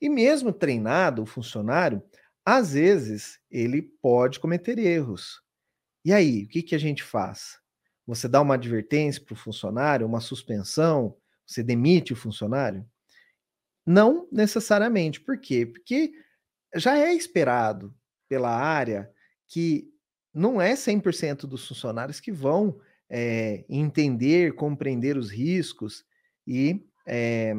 E 0.00 0.08
mesmo 0.08 0.52
treinado 0.52 1.22
o 1.22 1.26
funcionário, 1.26 2.02
às 2.44 2.72
vezes 2.72 3.38
ele 3.48 3.80
pode 3.80 4.40
cometer 4.40 4.76
erros. 4.76 5.40
E 6.04 6.12
aí, 6.12 6.42
o 6.42 6.48
que, 6.48 6.64
que 6.64 6.74
a 6.74 6.78
gente 6.78 7.04
faz? 7.04 7.60
Você 8.08 8.26
dá 8.26 8.40
uma 8.40 8.54
advertência 8.54 9.22
para 9.24 9.34
o 9.34 9.36
funcionário, 9.36 10.04
uma 10.04 10.20
suspensão, 10.20 11.16
você 11.46 11.62
demite 11.62 12.12
o 12.12 12.16
funcionário? 12.16 12.84
Não 13.86 14.26
necessariamente. 14.32 15.20
Por 15.20 15.38
quê? 15.38 15.64
Porque 15.64 16.12
já 16.74 16.98
é 16.98 17.14
esperado 17.14 17.94
pela 18.28 18.50
área 18.50 19.08
que 19.46 19.88
não 20.34 20.60
é 20.60 20.74
100% 20.74 21.46
dos 21.46 21.68
funcionários 21.68 22.18
que 22.18 22.32
vão 22.32 22.80
é, 23.10 23.64
entender, 23.68 24.54
compreender 24.54 25.16
os 25.16 25.30
riscos 25.30 26.04
e 26.46 26.84
é, 27.06 27.54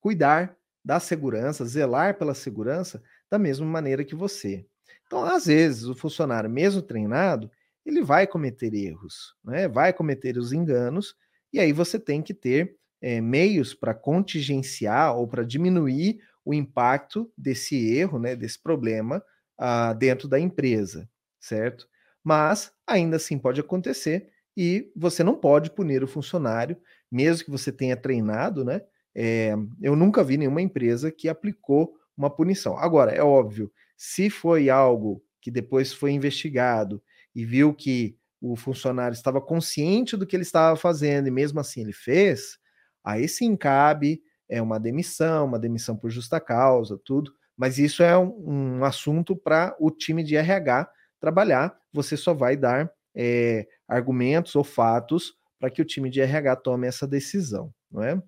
cuidar 0.00 0.56
da 0.84 1.00
segurança, 1.00 1.64
zelar 1.64 2.16
pela 2.16 2.34
segurança 2.34 3.02
da 3.30 3.38
mesma 3.38 3.66
maneira 3.66 4.04
que 4.04 4.14
você. 4.14 4.64
Então, 5.06 5.24
às 5.24 5.46
vezes, 5.46 5.84
o 5.84 5.94
funcionário, 5.94 6.48
mesmo 6.48 6.82
treinado, 6.82 7.50
ele 7.84 8.02
vai 8.02 8.26
cometer 8.26 8.74
erros, 8.74 9.34
né? 9.44 9.68
vai 9.68 9.92
cometer 9.92 10.36
os 10.36 10.52
enganos, 10.52 11.14
e 11.52 11.60
aí 11.60 11.72
você 11.72 11.98
tem 11.98 12.22
que 12.22 12.34
ter 12.34 12.76
é, 13.00 13.20
meios 13.20 13.74
para 13.74 13.94
contingenciar 13.94 15.16
ou 15.16 15.26
para 15.28 15.44
diminuir 15.44 16.20
o 16.44 16.54
impacto 16.54 17.30
desse 17.36 17.76
erro, 17.96 18.18
né, 18.18 18.36
desse 18.36 18.60
problema 18.62 19.22
ah, 19.58 19.92
dentro 19.92 20.28
da 20.28 20.38
empresa, 20.38 21.08
certo? 21.40 21.88
Mas 22.22 22.72
ainda 22.86 23.16
assim 23.16 23.38
pode 23.38 23.60
acontecer 23.60 24.30
e 24.56 24.90
você 24.96 25.22
não 25.22 25.34
pode 25.36 25.70
punir 25.70 26.02
o 26.02 26.08
funcionário, 26.08 26.76
mesmo 27.10 27.44
que 27.44 27.50
você 27.50 27.70
tenha 27.70 27.96
treinado, 27.96 28.64
né? 28.64 28.80
É, 29.14 29.54
eu 29.80 29.94
nunca 29.96 30.24
vi 30.24 30.36
nenhuma 30.36 30.62
empresa 30.62 31.10
que 31.10 31.28
aplicou 31.28 31.94
uma 32.16 32.30
punição. 32.30 32.76
Agora, 32.78 33.12
é 33.12 33.22
óbvio, 33.22 33.70
se 33.96 34.30
foi 34.30 34.70
algo 34.70 35.22
que 35.40 35.50
depois 35.50 35.92
foi 35.92 36.12
investigado 36.12 37.02
e 37.34 37.44
viu 37.44 37.74
que 37.74 38.16
o 38.40 38.56
funcionário 38.56 39.14
estava 39.14 39.40
consciente 39.40 40.16
do 40.16 40.26
que 40.26 40.36
ele 40.36 40.42
estava 40.42 40.76
fazendo 40.76 41.28
e 41.28 41.30
mesmo 41.30 41.60
assim 41.60 41.82
ele 41.82 41.92
fez, 41.92 42.58
aí 43.04 43.28
sim 43.28 43.56
cabe 43.56 44.20
é 44.48 44.60
uma 44.62 44.78
demissão, 44.78 45.46
uma 45.46 45.58
demissão 45.58 45.96
por 45.96 46.10
justa 46.10 46.40
causa, 46.40 47.00
tudo, 47.04 47.32
mas 47.56 47.78
isso 47.78 48.02
é 48.02 48.16
um, 48.16 48.78
um 48.78 48.84
assunto 48.84 49.34
para 49.34 49.74
o 49.80 49.90
time 49.90 50.22
de 50.22 50.36
RH 50.36 50.88
trabalhar. 51.18 51.76
Você 51.92 52.16
só 52.16 52.34
vai 52.34 52.56
dar 52.56 52.90
é, 53.16 53.66
argumentos 53.88 54.54
ou 54.54 54.62
fatos 54.62 55.34
para 55.58 55.70
que 55.70 55.80
o 55.80 55.84
time 55.84 56.10
de 56.10 56.20
RH 56.20 56.56
tome 56.56 56.86
essa 56.86 57.06
decisão, 57.06 57.72
não 57.90 58.02
é? 58.02 58.22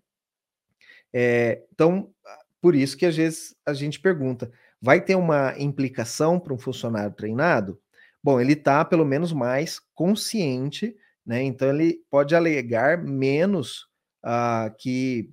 é? 1.12 1.62
Então, 1.72 2.11
por 2.61 2.74
isso 2.74 2.96
que 2.96 3.07
às 3.07 3.16
vezes 3.16 3.55
a 3.66 3.74
gente 3.74 4.01
pergunta: 4.01 4.51
vai 4.81 5.01
ter 5.01 5.14
uma 5.14 5.55
implicação 5.59 6.40
para 6.40 6.55
um 6.55 6.59
funcionário 6.59 7.14
treinado? 7.14 7.79
Bom, 8.22 8.40
ele 8.40 8.55
está 8.55 8.85
pelo 8.85 9.05
menos 9.05 9.33
mais 9.33 9.81
consciente, 9.94 10.96
né? 11.24 11.42
Então 11.42 11.68
ele 11.68 12.01
pode 12.11 12.35
alegar 12.35 13.03
menos 13.03 13.87
uh, 14.24 14.74
que 14.79 15.31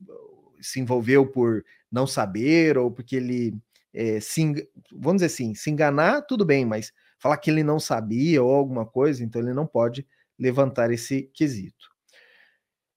se 0.62 0.80
envolveu 0.80 1.26
por 1.26 1.64
não 1.92 2.06
saber 2.06 2.78
ou 2.78 2.92
porque 2.92 3.16
ele 3.16 3.58
é, 3.94 4.20
se, 4.20 4.70
vamos 4.92 5.22
dizer 5.22 5.28
assim, 5.28 5.56
se 5.56 5.70
enganar, 5.70 6.22
tudo 6.24 6.46
bem, 6.46 6.66
mas 6.66 6.92
falar 7.26 7.38
que 7.38 7.50
ele 7.50 7.64
não 7.64 7.80
sabia 7.80 8.44
ou 8.44 8.54
alguma 8.54 8.86
coisa, 8.86 9.24
então 9.24 9.42
ele 9.42 9.54
não 9.54 9.66
pode 9.66 10.06
levantar 10.38 10.92
esse 10.92 11.24
quesito. 11.34 11.90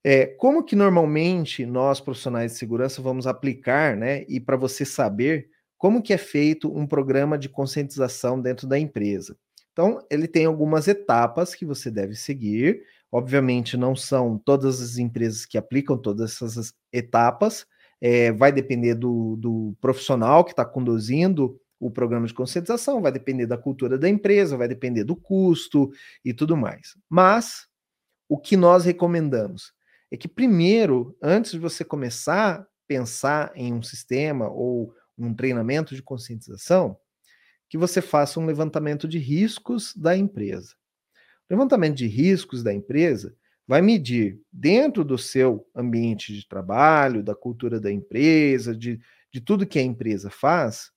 É, 0.04 0.26
como 0.26 0.64
que 0.64 0.76
normalmente 0.76 1.66
nós 1.66 2.00
profissionais 2.00 2.52
de 2.52 2.58
segurança 2.58 3.02
vamos 3.02 3.26
aplicar, 3.26 3.96
né? 3.96 4.24
E 4.28 4.38
para 4.38 4.56
você 4.56 4.84
saber 4.84 5.48
como 5.76 6.02
que 6.02 6.12
é 6.12 6.18
feito 6.18 6.72
um 6.76 6.86
programa 6.86 7.38
de 7.38 7.48
conscientização 7.48 8.40
dentro 8.40 8.66
da 8.66 8.78
empresa. 8.78 9.36
Então, 9.72 10.04
ele 10.10 10.26
tem 10.26 10.44
algumas 10.44 10.88
etapas 10.88 11.54
que 11.54 11.64
você 11.64 11.90
deve 11.90 12.14
seguir 12.16 12.82
Obviamente, 13.10 13.76
não 13.76 13.96
são 13.96 14.38
todas 14.38 14.82
as 14.82 14.98
empresas 14.98 15.46
que 15.46 15.56
aplicam 15.56 15.96
todas 15.96 16.42
essas 16.42 16.74
etapas, 16.92 17.66
é, 18.00 18.30
vai 18.32 18.52
depender 18.52 18.94
do, 18.94 19.36
do 19.36 19.74
profissional 19.80 20.44
que 20.44 20.50
está 20.50 20.64
conduzindo 20.64 21.58
o 21.80 21.90
programa 21.90 22.26
de 22.26 22.34
conscientização, 22.34 23.00
vai 23.00 23.12
depender 23.12 23.46
da 23.46 23.56
cultura 23.56 23.96
da 23.96 24.08
empresa, 24.08 24.56
vai 24.56 24.68
depender 24.68 25.04
do 25.04 25.14
custo 25.14 25.90
e 26.24 26.34
tudo 26.34 26.56
mais. 26.56 26.96
Mas 27.08 27.68
o 28.28 28.38
que 28.38 28.56
nós 28.56 28.84
recomendamos 28.84 29.72
é 30.10 30.16
que 30.16 30.28
primeiro, 30.28 31.16
antes 31.22 31.52
de 31.52 31.58
você 31.58 31.84
começar 31.84 32.60
a 32.60 32.66
pensar 32.86 33.52
em 33.54 33.72
um 33.72 33.82
sistema 33.82 34.48
ou 34.48 34.94
um 35.16 35.34
treinamento 35.34 35.94
de 35.94 36.02
conscientização, 36.02 36.96
que 37.68 37.76
você 37.76 38.00
faça 38.00 38.40
um 38.40 38.46
levantamento 38.46 39.06
de 39.06 39.18
riscos 39.18 39.94
da 39.94 40.16
empresa. 40.16 40.74
Levantamento 41.50 41.96
de 41.96 42.06
riscos 42.06 42.62
da 42.62 42.72
empresa 42.72 43.34
vai 43.66 43.82
medir 43.82 44.40
dentro 44.50 45.04
do 45.04 45.18
seu 45.18 45.66
ambiente 45.74 46.32
de 46.34 46.48
trabalho, 46.48 47.22
da 47.22 47.34
cultura 47.34 47.78
da 47.78 47.92
empresa, 47.92 48.74
de, 48.74 48.98
de 49.30 49.40
tudo 49.40 49.66
que 49.66 49.78
a 49.78 49.82
empresa 49.82 50.30
faz, 50.30 50.90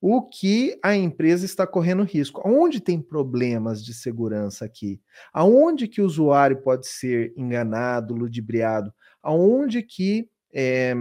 o 0.00 0.22
que 0.22 0.78
a 0.82 0.94
empresa 0.94 1.44
está 1.44 1.66
correndo 1.66 2.02
risco. 2.04 2.40
Onde 2.44 2.80
tem 2.80 3.00
problemas 3.00 3.84
de 3.84 3.92
segurança 3.92 4.64
aqui? 4.64 5.00
Aonde 5.32 5.88
que 5.88 6.00
o 6.00 6.04
usuário 6.04 6.62
pode 6.62 6.86
ser 6.86 7.32
enganado, 7.36 8.14
ludibriado? 8.14 8.92
Aonde 9.22 9.82
que 9.82 10.28
é, 10.52 10.94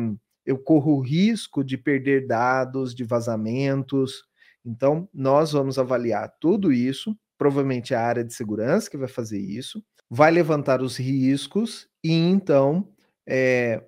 eu 0.46 0.58
corro 0.58 0.94
o 0.94 1.02
risco 1.02 1.64
de 1.64 1.78
perder 1.78 2.28
dados, 2.28 2.96
de 2.96 3.04
vazamentos? 3.04 4.24
Então, 4.66 5.08
nós 5.14 5.52
vamos 5.52 5.78
avaliar 5.78 6.34
tudo 6.40 6.72
isso 6.72 7.16
provavelmente 7.38 7.94
a 7.94 8.02
área 8.02 8.24
de 8.24 8.34
segurança 8.34 8.90
que 8.90 8.98
vai 8.98 9.08
fazer 9.08 9.40
isso, 9.40 9.84
vai 10.10 10.32
levantar 10.32 10.82
os 10.82 10.98
riscos 10.98 11.88
e 12.04 12.12
então 12.12 12.90
é, 13.28 13.84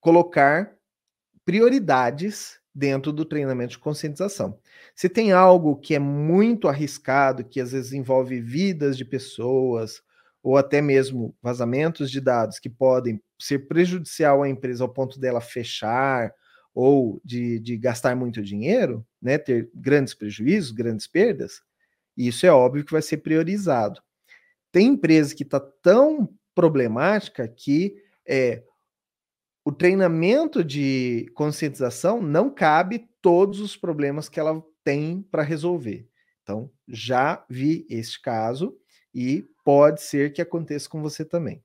colocar 0.00 0.72
prioridades 1.44 2.60
dentro 2.74 3.12
do 3.12 3.24
treinamento 3.24 3.72
de 3.72 3.78
conscientização. 3.78 4.58
Se 4.94 5.08
tem 5.08 5.32
algo 5.32 5.76
que 5.76 5.94
é 5.94 5.98
muito 5.98 6.66
arriscado, 6.66 7.44
que 7.44 7.60
às 7.60 7.72
vezes 7.72 7.92
envolve 7.92 8.40
vidas 8.40 8.96
de 8.96 9.04
pessoas, 9.04 10.02
ou 10.42 10.58
até 10.58 10.82
mesmo 10.82 11.34
vazamentos 11.40 12.10
de 12.10 12.20
dados 12.20 12.58
que 12.58 12.68
podem 12.68 13.22
ser 13.38 13.60
prejudicial 13.66 14.42
à 14.42 14.48
empresa 14.48 14.84
ao 14.84 14.88
ponto 14.92 15.18
dela 15.18 15.40
fechar 15.40 16.34
ou 16.74 17.20
de, 17.24 17.58
de 17.60 17.78
gastar 17.78 18.14
muito 18.16 18.42
dinheiro, 18.42 19.06
né, 19.22 19.38
ter 19.38 19.70
grandes 19.74 20.12
prejuízos, 20.12 20.72
grandes 20.72 21.06
perdas, 21.06 21.62
isso 22.16 22.44
é 22.44 22.50
óbvio 22.50 22.84
que 22.84 22.92
vai 22.92 23.00
ser 23.00 23.18
priorizado. 23.18 24.02
Tem 24.70 24.88
empresa 24.88 25.34
que 25.34 25.44
está 25.44 25.60
tão 25.60 26.28
problemática 26.54 27.46
que 27.48 27.96
é, 28.26 28.62
o 29.64 29.72
treinamento 29.72 30.62
de 30.62 31.30
conscientização 31.34 32.20
não 32.20 32.50
cabe 32.50 33.08
todos 33.22 33.60
os 33.60 33.76
problemas 33.76 34.28
que 34.28 34.38
ela 34.38 34.62
tem 34.84 35.22
para 35.22 35.42
resolver. 35.42 36.08
Então, 36.42 36.70
já 36.86 37.44
vi 37.48 37.86
este 37.88 38.20
caso 38.20 38.76
e 39.14 39.46
pode 39.64 40.02
ser 40.02 40.32
que 40.32 40.42
aconteça 40.42 40.88
com 40.88 41.00
você 41.00 41.24
também. 41.24 41.62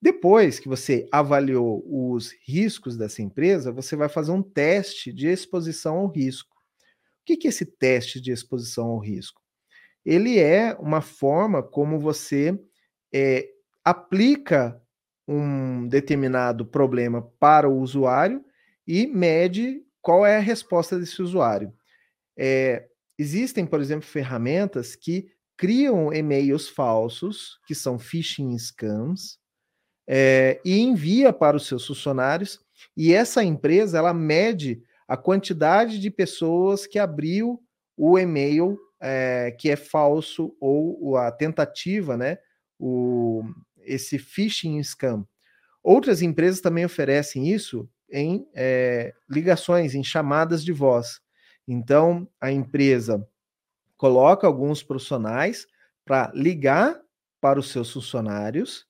Depois 0.00 0.58
que 0.58 0.68
você 0.68 1.06
avaliou 1.12 1.84
os 1.86 2.32
riscos 2.46 2.96
dessa 2.96 3.20
empresa, 3.20 3.72
você 3.72 3.96
vai 3.96 4.08
fazer 4.08 4.30
um 4.30 4.42
teste 4.42 5.12
de 5.12 5.26
exposição 5.26 5.96
ao 5.96 6.06
risco. 6.06 6.56
O 7.20 7.24
que 7.36 7.46
é 7.46 7.50
esse 7.50 7.66
teste 7.66 8.20
de 8.20 8.30
exposição 8.30 8.86
ao 8.86 8.98
risco? 8.98 9.42
ele 10.08 10.38
é 10.38 10.74
uma 10.80 11.02
forma 11.02 11.62
como 11.62 11.98
você 11.98 12.58
é, 13.12 13.46
aplica 13.84 14.80
um 15.28 15.86
determinado 15.86 16.64
problema 16.64 17.22
para 17.38 17.68
o 17.68 17.78
usuário 17.78 18.42
e 18.86 19.06
mede 19.06 19.82
qual 20.00 20.24
é 20.24 20.38
a 20.38 20.40
resposta 20.40 20.98
desse 20.98 21.20
usuário. 21.20 21.70
É, 22.36 22.88
existem, 23.18 23.66
por 23.66 23.78
exemplo, 23.78 24.06
ferramentas 24.06 24.96
que 24.96 25.30
criam 25.54 26.12
e-mails 26.14 26.68
falsos, 26.68 27.60
que 27.66 27.74
são 27.74 27.98
phishing 27.98 28.56
scams, 28.56 29.38
é, 30.08 30.58
e 30.64 30.78
envia 30.78 31.32
para 31.32 31.58
os 31.58 31.66
seus 31.66 31.86
funcionários. 31.86 32.58
E 32.96 33.12
essa 33.12 33.44
empresa 33.44 33.98
ela 33.98 34.14
mede 34.14 34.80
a 35.06 35.16
quantidade 35.16 35.98
de 35.98 36.10
pessoas 36.10 36.86
que 36.86 36.98
abriu 36.98 37.62
o 37.96 38.18
e-mail 38.18 38.78
é, 39.00 39.54
que 39.58 39.68
é 39.68 39.76
falso 39.76 40.56
ou 40.60 41.16
a 41.16 41.30
tentativa, 41.30 42.16
né? 42.16 42.38
O, 42.78 43.42
esse 43.88 44.18
phishing 44.18 44.82
scam. 44.82 45.26
Outras 45.82 46.22
empresas 46.22 46.60
também 46.60 46.84
oferecem 46.84 47.48
isso 47.48 47.88
em 48.10 48.46
é, 48.54 49.12
ligações, 49.28 49.94
em 49.94 50.02
chamadas 50.02 50.64
de 50.64 50.72
voz. 50.72 51.20
Então, 51.66 52.28
a 52.40 52.50
empresa 52.50 53.26
coloca 53.96 54.46
alguns 54.46 54.82
profissionais 54.82 55.66
para 56.04 56.30
ligar 56.34 56.98
para 57.40 57.58
os 57.58 57.70
seus 57.70 57.92
funcionários 57.92 58.86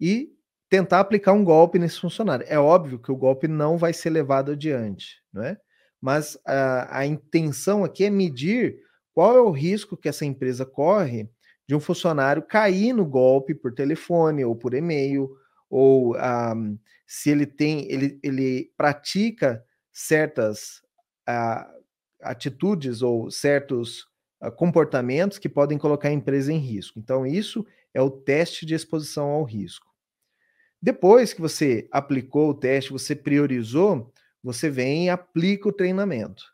e 0.00 0.32
tentar 0.68 1.00
aplicar 1.00 1.32
um 1.32 1.44
golpe 1.44 1.78
nesse 1.78 2.00
funcionário. 2.00 2.46
É 2.48 2.58
óbvio 2.58 2.98
que 2.98 3.12
o 3.12 3.16
golpe 3.16 3.46
não 3.46 3.76
vai 3.76 3.92
ser 3.92 4.10
levado 4.10 4.52
adiante, 4.52 5.22
não 5.32 5.42
é? 5.42 5.58
Mas 6.00 6.38
a, 6.46 6.98
a 7.00 7.06
intenção 7.06 7.84
aqui 7.84 8.04
é 8.04 8.10
medir 8.10 8.78
qual 9.12 9.36
é 9.36 9.40
o 9.40 9.50
risco 9.50 9.96
que 9.96 10.08
essa 10.08 10.24
empresa 10.24 10.64
corre 10.64 11.28
de 11.72 11.76
um 11.76 11.80
funcionário 11.80 12.42
cair 12.42 12.92
no 12.92 13.06
golpe 13.06 13.54
por 13.54 13.72
telefone 13.72 14.44
ou 14.44 14.54
por 14.54 14.74
e-mail, 14.74 15.30
ou 15.70 16.12
um, 16.12 16.18
ah, 16.18 16.54
se 17.06 17.30
ele 17.30 17.46
tem, 17.46 17.90
ele, 17.90 18.20
ele 18.22 18.70
pratica 18.76 19.64
certas 19.90 20.82
uh, 21.26 21.64
atitudes 22.20 23.00
ou 23.00 23.30
certos 23.30 24.02
uh, 24.44 24.52
comportamentos 24.54 25.38
que 25.38 25.48
podem 25.48 25.78
colocar 25.78 26.10
a 26.10 26.12
empresa 26.12 26.52
em 26.52 26.58
risco. 26.58 26.98
Então, 26.98 27.26
isso 27.26 27.66
é 27.94 28.02
o 28.02 28.10
teste 28.10 28.66
de 28.66 28.74
exposição 28.74 29.30
ao 29.30 29.42
risco. 29.42 29.86
Depois 30.80 31.32
que 31.32 31.40
você 31.40 31.88
aplicou 31.90 32.50
o 32.50 32.54
teste, 32.54 32.92
você 32.92 33.16
priorizou, 33.16 34.12
você 34.44 34.68
vem 34.68 35.06
e 35.06 35.08
aplica 35.08 35.70
o 35.70 35.72
treinamento. 35.72 36.44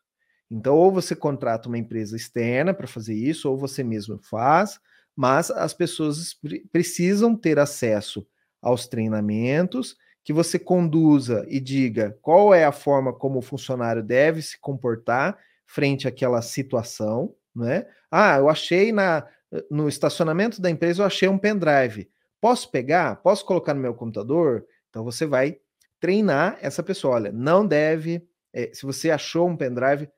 Então, 0.48 0.76
ou 0.76 0.92
você 0.92 1.16
contrata 1.16 1.68
uma 1.68 1.76
empresa 1.76 2.14
externa 2.14 2.72
para 2.72 2.87
fazer 2.87 3.14
isso, 3.14 3.50
ou 3.50 3.59
você 3.59 3.83
mesmo 3.83 4.16
faz, 4.22 4.78
mas 5.18 5.50
as 5.50 5.74
pessoas 5.74 6.38
precisam 6.70 7.35
ter 7.35 7.59
acesso 7.59 8.24
aos 8.62 8.87
treinamentos, 8.87 9.96
que 10.22 10.33
você 10.33 10.61
conduza 10.61 11.44
e 11.48 11.59
diga 11.59 12.16
qual 12.22 12.54
é 12.54 12.64
a 12.64 12.70
forma 12.70 13.12
como 13.12 13.40
o 13.40 13.42
funcionário 13.42 14.00
deve 14.00 14.40
se 14.42 14.61
comportar 14.61 15.37
frente 15.66 16.07
àquela 16.07 16.40
situação, 16.40 17.35
né? 17.52 17.85
Ah, 18.09 18.37
eu 18.37 18.48
achei 18.48 18.92
na, 18.92 19.26
no 19.68 19.88
estacionamento 19.88 20.62
da 20.62 20.70
empresa, 20.70 21.02
eu 21.02 21.07
achei 21.07 21.28
um 21.28 21.37
pendrive. 21.37 22.09
Posso 22.40 22.70
pegar? 22.70 23.16
Posso 23.16 23.44
colocar 23.44 23.74
no 23.74 23.81
meu 23.81 23.94
computador? 23.94 24.64
Então 24.88 25.02
você 25.02 25.26
vai 25.26 25.59
treinar 25.98 26.59
essa 26.62 26.81
pessoa. 26.81 27.16
Olha, 27.16 27.33
não 27.33 27.66
deve. 27.66 28.24
É, 28.52 28.70
se 28.72 28.87
você 28.87 29.11
achou 29.11 29.48
um 29.48 29.57
pendrive, 29.57 30.09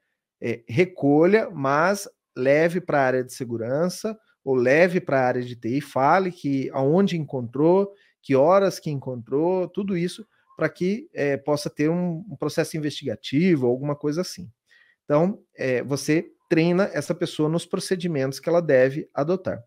é, 0.43 0.63
recolha, 0.69 1.49
mas 1.49 2.07
leve 2.37 2.83
para 2.83 3.01
a 3.01 3.07
área 3.07 3.25
de 3.25 3.33
segurança 3.33 4.15
ou 4.45 4.55
leve 4.55 5.01
para 5.01 5.21
a 5.21 5.27
área 5.27 5.43
de 5.43 5.57
TI, 5.57 5.81
fale 5.81 6.33
que 6.33 6.71
aonde 6.73 7.19
encontrou, 7.19 7.93
que 8.23 8.35
horas 8.35 8.79
que 8.79 8.91
encontrou, 8.91 9.69
tudo 9.69 9.97
isso 9.97 10.27
para 10.57 10.69
que 10.69 11.09
é, 11.15 11.39
possa 11.39 11.71
ter 11.71 11.89
um, 11.89 12.25
um, 12.31 12.37
processo 12.37 12.77
investigativo, 12.77 13.67
alguma 13.67 13.97
coisa 13.97 14.21
assim. 14.21 14.51
Então, 15.05 15.43
é, 15.57 15.83
você 15.83 16.31
treina 16.51 16.91
essa 16.93 17.15
pessoa 17.15 17.49
nos 17.49 17.65
procedimentos 17.65 18.39
que 18.39 18.49
ela 18.49 18.61
deve 18.61 19.09
adotar. 19.15 19.65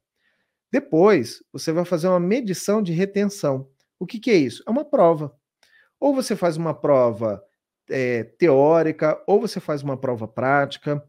Depois, 0.72 1.44
você 1.52 1.72
vai 1.72 1.84
fazer 1.84 2.08
uma 2.08 2.20
medição 2.20 2.82
de 2.82 2.94
retenção. 2.94 3.68
O 4.00 4.06
que, 4.06 4.20
que 4.20 4.30
é 4.30 4.36
isso? 4.36 4.64
É 4.68 4.70
uma 4.70 4.86
prova. 4.86 5.36
Ou 6.00 6.14
você 6.14 6.36
faz 6.36 6.58
uma 6.58 6.74
prova 6.74 7.44
é, 7.90 8.24
teórica, 8.24 9.20
ou 9.26 9.42
você 9.42 9.60
faz 9.60 9.82
uma 9.82 9.98
prova 9.98 10.28
prática, 10.28 11.04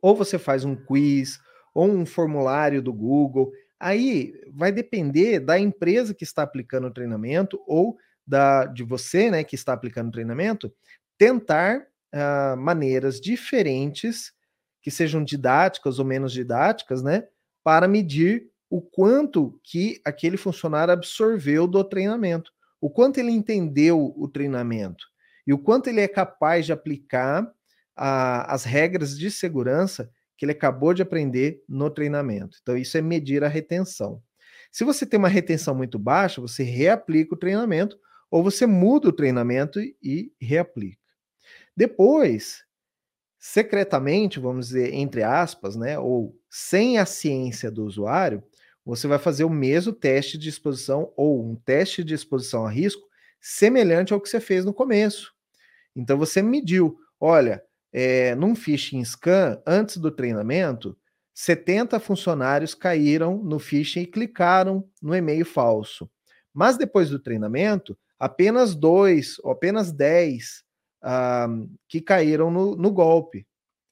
ou 0.00 0.16
você 0.16 0.38
faz 0.38 0.64
um 0.64 0.74
quiz, 0.74 1.38
ou 1.74 1.88
um 1.90 2.04
formulário 2.04 2.82
do 2.82 2.92
Google. 2.92 3.52
Aí 3.78 4.34
vai 4.52 4.70
depender 4.70 5.40
da 5.40 5.58
empresa 5.58 6.14
que 6.14 6.24
está 6.24 6.42
aplicando 6.42 6.86
o 6.86 6.92
treinamento 6.92 7.60
ou 7.66 7.96
da 8.26 8.66
de 8.66 8.82
você, 8.84 9.30
né, 9.30 9.42
que 9.42 9.54
está 9.54 9.72
aplicando 9.72 10.08
o 10.08 10.12
treinamento, 10.12 10.72
tentar 11.18 11.80
uh, 12.14 12.56
maneiras 12.56 13.20
diferentes 13.20 14.32
que 14.80 14.90
sejam 14.90 15.22
didáticas 15.22 15.98
ou 15.98 16.04
menos 16.04 16.32
didáticas, 16.32 17.02
né, 17.02 17.24
para 17.62 17.86
medir 17.86 18.50
o 18.68 18.80
quanto 18.80 19.60
que 19.62 20.00
aquele 20.04 20.36
funcionário 20.36 20.92
absorveu 20.92 21.66
do 21.66 21.84
treinamento, 21.84 22.50
o 22.80 22.90
quanto 22.90 23.18
ele 23.18 23.30
entendeu 23.30 24.12
o 24.16 24.26
treinamento 24.28 25.04
e 25.46 25.52
o 25.52 25.58
quanto 25.58 25.88
ele 25.88 26.00
é 26.00 26.08
capaz 26.08 26.66
de 26.66 26.72
aplicar 26.72 27.48
a, 27.94 28.52
as 28.52 28.64
regras 28.64 29.16
de 29.16 29.30
segurança 29.30 30.10
que 30.42 30.46
ele 30.46 30.50
acabou 30.50 30.92
de 30.92 31.02
aprender 31.02 31.62
no 31.68 31.88
treinamento. 31.88 32.58
Então, 32.60 32.76
isso 32.76 32.98
é 32.98 33.00
medir 33.00 33.44
a 33.44 33.48
retenção. 33.48 34.20
Se 34.72 34.82
você 34.82 35.06
tem 35.06 35.16
uma 35.16 35.28
retenção 35.28 35.72
muito 35.72 36.00
baixa, 36.00 36.40
você 36.40 36.64
reaplica 36.64 37.32
o 37.32 37.38
treinamento 37.38 37.96
ou 38.28 38.42
você 38.42 38.66
muda 38.66 39.08
o 39.08 39.12
treinamento 39.12 39.78
e 40.02 40.32
reaplica. 40.40 40.98
Depois, 41.76 42.64
secretamente, 43.38 44.40
vamos 44.40 44.66
dizer, 44.66 44.92
entre 44.92 45.22
aspas, 45.22 45.76
né, 45.76 45.96
ou 45.96 46.36
sem 46.50 46.98
a 46.98 47.06
ciência 47.06 47.70
do 47.70 47.84
usuário, 47.84 48.42
você 48.84 49.06
vai 49.06 49.20
fazer 49.20 49.44
o 49.44 49.48
mesmo 49.48 49.92
teste 49.92 50.36
de 50.36 50.48
exposição 50.48 51.12
ou 51.16 51.40
um 51.48 51.54
teste 51.54 52.02
de 52.02 52.14
exposição 52.14 52.66
a 52.66 52.70
risco 52.70 53.06
semelhante 53.40 54.12
ao 54.12 54.20
que 54.20 54.28
você 54.28 54.40
fez 54.40 54.64
no 54.64 54.74
começo. 54.74 55.32
Então 55.94 56.18
você 56.18 56.42
mediu, 56.42 56.98
olha, 57.20 57.62
é, 57.92 58.34
num 58.34 58.54
phishing 58.54 59.04
scan, 59.04 59.60
antes 59.66 59.98
do 59.98 60.10
treinamento, 60.10 60.96
70 61.34 61.98
funcionários 62.00 62.74
caíram 62.74 63.42
no 63.42 63.58
phishing 63.58 64.02
e 64.02 64.06
clicaram 64.06 64.88
no 65.00 65.14
e-mail 65.14 65.44
falso. 65.44 66.10
Mas 66.52 66.76
depois 66.76 67.10
do 67.10 67.18
treinamento, 67.18 67.98
apenas 68.18 68.74
dois 68.74 69.38
ou 69.42 69.50
apenas 69.50 69.92
10 69.92 70.62
ah, 71.02 71.48
que 71.88 72.00
caíram 72.00 72.50
no, 72.50 72.76
no, 72.76 72.92
golpe, 72.92 73.46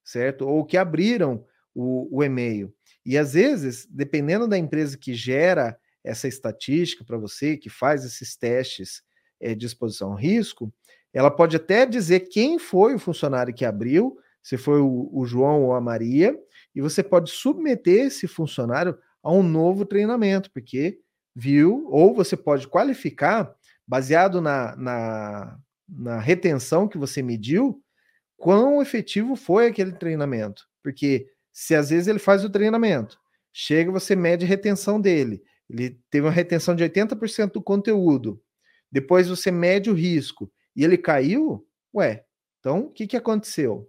certo? 0.05 0.47
Ou 0.47 0.65
que 0.65 0.77
abriram 0.77 1.45
o, 1.75 2.19
o 2.19 2.23
e-mail. 2.23 2.73
E 3.05 3.17
às 3.17 3.33
vezes, 3.33 3.87
dependendo 3.91 4.47
da 4.47 4.59
empresa 4.59 4.97
que 4.97 5.15
gera 5.15 5.79
essa 6.05 6.29
estatística 6.29 7.05
para 7.05 7.19
você, 7.19 7.57
que 7.57 7.69
faz 7.69 8.05
esses 8.05 8.37
testes 8.37 9.03
é, 9.41 9.55
de 9.55 9.67
exposição 9.67 10.13
ao 10.13 10.19
risco, 10.19 10.73
ela 11.13 11.31
pode 11.31 11.57
até 11.57 11.85
dizer 11.85 12.21
quem 12.21 12.59
foi 12.59 12.95
o 12.95 12.99
funcionário 12.99 13.55
que 13.55 13.65
abriu, 13.65 14.19
se 14.43 14.57
foi 14.57 14.81
o, 14.81 15.11
o 15.13 15.27
João 15.27 15.63
ou 15.63 15.75
a 15.75 15.81
Maria, 15.81 16.39
e 16.75 16.81
você 16.81 17.03
pode 17.03 17.31
submeter 17.31 18.07
esse 18.07 18.27
funcionário 18.27 18.97
a 19.23 19.33
um 19.33 19.43
novo 19.43 19.85
treinamento, 19.85 20.51
porque 20.53 20.99
viu, 21.35 21.87
ou 21.91 22.15
você 22.15 22.37
pode 22.37 22.69
qualificar, 22.69 23.53
baseado 23.87 24.41
na, 24.41 24.77
na, 24.77 25.59
na 25.89 26.21
retenção 26.21 26.89
que 26.89 26.97
você 26.97 27.23
mediu, 27.23 27.83
quão 28.37 28.81
efetivo 28.81 29.37
foi 29.37 29.67
aquele 29.67 29.93
treinamento. 29.93 30.65
Porque 30.83 31.27
se 31.53 31.75
às 31.75 31.91
vezes 31.91 32.09
ele 32.09 32.19
faz 32.19 32.45
o 32.45 32.51
treinamento, 32.51 33.19
chega, 33.53 33.91
você 33.91 34.15
mede 34.15 34.45
a 34.45 34.49
retenção 34.49 35.01
dele, 35.01 35.43
ele 35.69 36.01
teve 36.11 36.27
uma 36.27 36.33
retenção 36.33 36.75
de 36.75 36.85
80% 36.85 37.53
do 37.53 37.63
conteúdo, 37.63 38.41
depois 38.91 39.29
você 39.29 39.51
mede 39.51 39.91
o 39.91 39.95
risco 39.95 40.51
e 40.75 40.85
ele 40.85 40.97
caiu, 40.97 41.67
ué, 41.95 42.25
então 42.59 42.87
o 42.87 42.91
que, 42.91 43.07
que 43.07 43.17
aconteceu? 43.17 43.89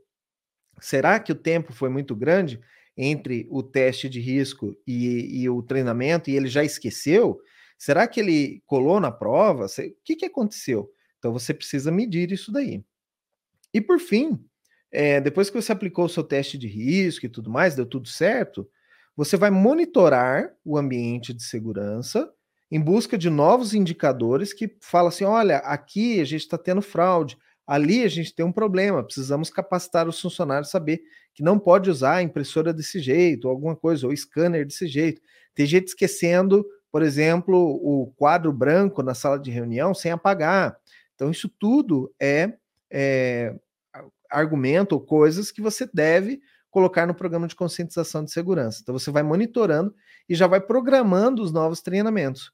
Será 0.79 1.19
que 1.19 1.31
o 1.31 1.35
tempo 1.35 1.73
foi 1.73 1.89
muito 1.89 2.15
grande 2.15 2.59
entre 2.97 3.47
o 3.49 3.61
teste 3.61 4.09
de 4.09 4.19
risco 4.19 4.75
e, 4.85 5.41
e 5.41 5.49
o 5.49 5.61
treinamento 5.61 6.29
e 6.29 6.35
ele 6.35 6.47
já 6.47 6.63
esqueceu? 6.63 7.39
Será 7.77 8.07
que 8.07 8.19
ele 8.19 8.61
colou 8.65 8.99
na 8.99 9.11
prova? 9.11 9.65
O 9.65 9.69
que, 10.03 10.15
que 10.15 10.25
aconteceu? 10.25 10.91
Então 11.17 11.31
você 11.31 11.53
precisa 11.53 11.91
medir 11.91 12.31
isso 12.31 12.51
daí. 12.51 12.83
E 13.73 13.79
por 13.79 13.99
fim, 13.99 14.43
é, 14.91 15.21
depois 15.21 15.49
que 15.49 15.61
você 15.61 15.71
aplicou 15.71 16.05
o 16.05 16.09
seu 16.09 16.23
teste 16.23 16.57
de 16.57 16.67
risco 16.67 17.25
e 17.25 17.29
tudo 17.29 17.49
mais, 17.49 17.75
deu 17.75 17.85
tudo 17.85 18.07
certo, 18.07 18.69
você 19.15 19.37
vai 19.37 19.49
monitorar 19.49 20.53
o 20.65 20.77
ambiente 20.77 21.33
de 21.33 21.43
segurança 21.43 22.31
em 22.71 22.79
busca 22.79 23.17
de 23.17 23.29
novos 23.29 23.73
indicadores 23.73 24.53
que 24.53 24.75
falam 24.81 25.09
assim: 25.09 25.25
olha, 25.25 25.57
aqui 25.57 26.21
a 26.21 26.23
gente 26.23 26.41
está 26.41 26.57
tendo 26.57 26.81
fraude, 26.81 27.37
ali 27.67 28.03
a 28.03 28.07
gente 28.07 28.33
tem 28.33 28.45
um 28.45 28.51
problema, 28.51 29.03
precisamos 29.03 29.49
capacitar 29.49 30.07
os 30.07 30.19
funcionários 30.19 30.69
a 30.69 30.71
saber 30.71 31.01
que 31.33 31.43
não 31.43 31.59
pode 31.59 31.89
usar 31.89 32.15
a 32.15 32.23
impressora 32.23 32.73
desse 32.73 32.99
jeito, 32.99 33.45
ou 33.45 33.51
alguma 33.51 33.75
coisa, 33.75 34.07
ou 34.07 34.15
scanner 34.15 34.65
desse 34.65 34.87
jeito. 34.87 35.21
Tem 35.53 35.65
gente 35.65 35.89
esquecendo, 35.89 36.65
por 36.91 37.01
exemplo, 37.01 37.55
o 37.57 38.13
quadro 38.15 38.51
branco 38.53 39.03
na 39.03 39.13
sala 39.13 39.37
de 39.37 39.51
reunião 39.51 39.93
sem 39.93 40.11
apagar. 40.11 40.77
Então, 41.15 41.29
isso 41.29 41.49
tudo 41.59 42.13
é, 42.19 42.53
é 42.91 43.53
argumento 44.29 44.93
ou 44.93 45.01
coisas 45.01 45.51
que 45.51 45.61
você 45.61 45.87
deve 45.93 46.41
colocar 46.71 47.05
no 47.05 47.13
programa 47.13 47.47
de 47.47 47.55
conscientização 47.55 48.23
de 48.23 48.31
segurança. 48.31 48.79
Então 48.81 48.97
você 48.97 49.11
vai 49.11 49.21
monitorando 49.21 49.93
e 50.27 50.33
já 50.33 50.47
vai 50.47 50.61
programando 50.61 51.43
os 51.43 51.51
novos 51.51 51.81
treinamentos. 51.81 52.51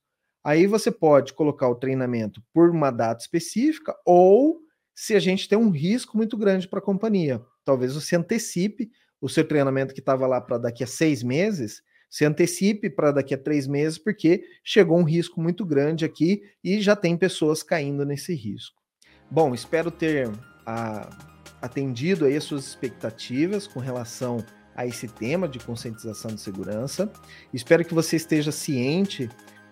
Aí 0.47 0.65
você 0.65 0.89
pode 0.89 1.33
colocar 1.33 1.67
o 1.67 1.75
treinamento 1.75 2.41
por 2.53 2.69
uma 2.69 2.89
data 2.89 3.21
específica 3.21 3.93
ou 4.05 4.61
se 4.95 5.13
a 5.13 5.19
gente 5.19 5.45
tem 5.45 5.57
um 5.57 5.69
risco 5.69 6.15
muito 6.15 6.37
grande 6.37 6.69
para 6.69 6.79
a 6.79 6.81
companhia. 6.81 7.41
Talvez 7.65 7.93
você 7.93 8.15
antecipe 8.15 8.89
o 9.19 9.27
seu 9.27 9.45
treinamento 9.45 9.93
que 9.93 9.99
estava 9.99 10.25
lá 10.25 10.39
para 10.39 10.57
daqui 10.57 10.85
a 10.85 10.87
seis 10.87 11.21
meses, 11.21 11.81
se 12.09 12.23
antecipe 12.23 12.89
para 12.89 13.11
daqui 13.11 13.33
a 13.33 13.37
três 13.37 13.67
meses, 13.67 13.97
porque 13.97 14.41
chegou 14.63 14.97
um 14.97 15.03
risco 15.03 15.41
muito 15.41 15.65
grande 15.65 16.05
aqui 16.05 16.41
e 16.63 16.79
já 16.79 16.95
tem 16.95 17.17
pessoas 17.17 17.61
caindo 17.61 18.05
nesse 18.05 18.33
risco. 18.33 18.81
Bom, 19.29 19.53
espero 19.53 19.91
ter 19.91 20.29
a, 20.65 21.01
ah, 21.01 21.09
atendido 21.61 22.23
aí 22.23 22.37
as 22.37 22.45
suas 22.45 22.65
expectativas 22.65 23.67
com 23.67 23.81
relação 23.81 24.37
a 24.73 24.87
esse 24.87 25.09
tema 25.09 25.45
de 25.45 25.59
conscientização 25.59 26.33
de 26.33 26.39
segurança. 26.39 27.11
Espero 27.53 27.83
que 27.83 27.93
você 27.93 28.15
esteja 28.15 28.53
ciente 28.53 29.27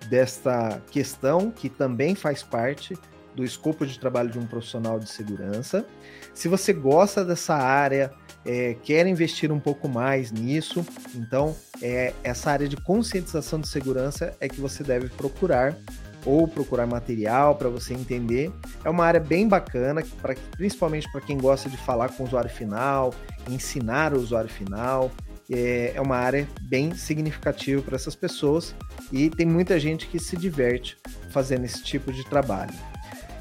desta 0.08 0.82
questão 0.92 1.52
que 1.52 1.70
também 1.70 2.16
faz 2.16 2.44
parte 2.44 2.98
do 3.36 3.44
escopo 3.44 3.86
de 3.86 4.00
trabalho 4.00 4.30
de 4.30 4.40
um 4.40 4.46
profissional 4.46 5.00
de 5.00 5.10
segurança. 5.10 5.86
Se 6.34 6.48
você 6.48 6.72
gosta 6.72 7.24
dessa 7.24 7.56
área, 7.56 8.14
é, 8.46 8.76
quer 8.82 9.06
investir 9.08 9.52
um 9.52 9.60
pouco 9.60 9.90
mais 9.90 10.32
nisso, 10.32 10.86
então 11.14 11.56
é, 11.82 12.14
essa 12.24 12.52
área 12.52 12.68
de 12.68 12.78
conscientização 12.78 13.60
de 13.60 13.68
segurança 13.68 14.36
é 14.40 14.48
que 14.48 14.62
você 14.62 14.84
deve 14.84 15.10
procurar 15.10 15.78
ou 16.26 16.48
procurar 16.48 16.88
material 16.88 17.56
para 17.56 17.70
você 17.70 17.94
entender. 17.94 18.52
É 18.84 18.90
uma 18.90 19.06
área 19.06 19.20
bem 19.20 19.48
bacana, 19.48 20.04
pra, 20.22 20.36
principalmente 20.52 21.10
para 21.12 21.22
quem 21.22 21.38
gosta 21.38 21.70
de 21.70 21.78
falar 21.78 22.10
com 22.10 22.24
o 22.24 22.26
usuário 22.26 22.50
final, 22.50 23.14
ensinar 23.50 24.14
o 24.14 24.20
usuário 24.20 24.50
final. 24.50 25.12
É, 25.52 25.94
é 25.96 26.02
uma 26.02 26.18
área 26.18 26.48
bem 26.62 26.96
significativa 26.96 27.82
para 27.82 27.96
essas 27.96 28.16
pessoas 28.16 28.76
e 29.12 29.30
tem 29.30 29.46
muita 29.46 29.80
gente 29.80 30.08
que 30.08 30.20
se 30.20 30.36
diverte 30.36 30.98
fazendo 31.30 31.66
esse 31.66 31.84
tipo 31.84 32.12
de 32.12 32.24
trabalho. 32.26 32.74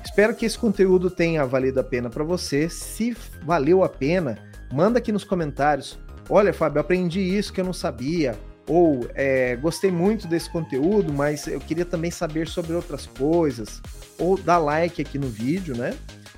Espero 0.05 0.35
que 0.35 0.45
esse 0.45 0.59
conteúdo 0.59 1.11
tenha 1.11 1.45
valido 1.47 1.81
a 1.81 1.85
pena 1.85 2.11
para 2.11 2.23
você. 2.23 2.69
Se 2.69 3.17
valeu 3.43 3.83
a 3.83 3.89
pena, 3.89 4.39
manda 4.73 4.99
aqui 4.99 5.11
nos 5.11 5.25
comentários. 5.25 5.99
Olha, 6.29 6.53
Fábio, 6.53 6.81
aprendi 6.81 7.21
isso 7.21 7.53
que 7.53 7.61
eu 7.61 7.65
não 7.65 7.73
sabia 7.73 8.39
ou 8.67 9.07
é, 9.15 9.57
gostei 9.57 9.91
muito 9.91 10.27
desse 10.27 10.49
conteúdo, 10.51 11.13
mas 11.13 11.47
eu 11.47 11.61
queria 11.61 11.85
também 11.85 12.11
saber 12.11 12.49
sobre 12.49 12.73
outras 12.73 13.07
coisas, 13.07 13.83
ou 14.19 14.39
dá 14.39 14.57
like 14.57 15.03
aqui 15.03 15.19
no 15.19 15.29
vídeo, 15.29 15.77
né? 15.77 15.95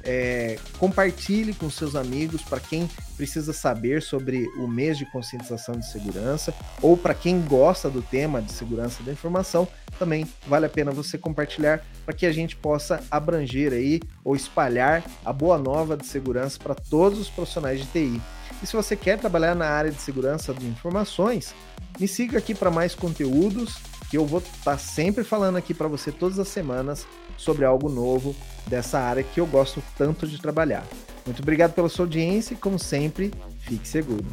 É, 0.09 0.57
compartilhe 0.79 1.53
com 1.53 1.69
seus 1.69 1.97
amigos 1.97 2.41
para 2.41 2.61
quem 2.61 2.89
precisa 3.17 3.53
saber 3.53 4.03
sobre 4.03 4.47
o 4.57 4.69
mês 4.69 4.97
de 4.97 5.05
conscientização 5.07 5.77
de 5.77 5.91
segurança 5.91 6.55
ou 6.81 6.97
para 6.97 7.13
quem 7.13 7.41
gosta 7.41 7.91
do 7.91 8.01
tema 8.01 8.41
de 8.41 8.53
segurança 8.53 9.03
da 9.03 9.11
informação, 9.11 9.67
também 9.99 10.25
vale 10.47 10.67
a 10.67 10.69
pena 10.69 10.93
você 10.93 11.19
compartilhar 11.19 11.85
para 12.05 12.15
que 12.15 12.25
a 12.25 12.31
gente 12.31 12.55
possa 12.55 13.03
abranger 13.11 13.73
aí 13.73 14.01
ou 14.23 14.37
espalhar 14.37 15.03
a 15.25 15.33
boa 15.33 15.59
nova 15.59 15.97
de 15.97 16.07
segurança 16.07 16.59
para 16.63 16.75
todos 16.75 17.19
os 17.19 17.29
profissionais 17.29 17.81
de 17.81 17.87
TI. 17.87 18.23
E 18.63 18.67
se 18.67 18.77
você 18.77 18.95
quer 18.95 19.19
trabalhar 19.19 19.55
na 19.55 19.67
área 19.67 19.91
de 19.91 20.01
segurança 20.01 20.55
de 20.55 20.67
informações, 20.67 21.55
me 21.99 22.07
siga 22.07 22.39
aqui 22.39 22.55
para 22.55 22.71
mais 22.71 22.95
conteúdos, 22.95 23.77
que 24.11 24.17
eu 24.17 24.27
vou 24.27 24.39
estar 24.41 24.73
tá 24.73 24.79
sempre 24.79 25.25
falando 25.25 25.57
aqui 25.57 25.75
para 25.75 25.89
você 25.89 26.13
todas 26.13 26.39
as 26.39 26.49
semanas 26.49 27.07
sobre 27.37 27.65
algo 27.65 27.89
novo 27.89 28.35
dessa 28.67 28.99
área 28.99 29.23
que 29.23 29.41
eu 29.41 29.47
gosto 29.47 29.83
tanto 29.97 30.27
de 30.27 30.41
trabalhar. 30.41 30.85
Muito 31.25 31.43
obrigado 31.43 31.73
pela 31.73 31.89
sua 31.89 32.05
audiência 32.05 32.55
e, 32.55 32.57
como 32.57 32.79
sempre, 32.79 33.33
fique 33.61 33.87
seguro. 33.87 34.25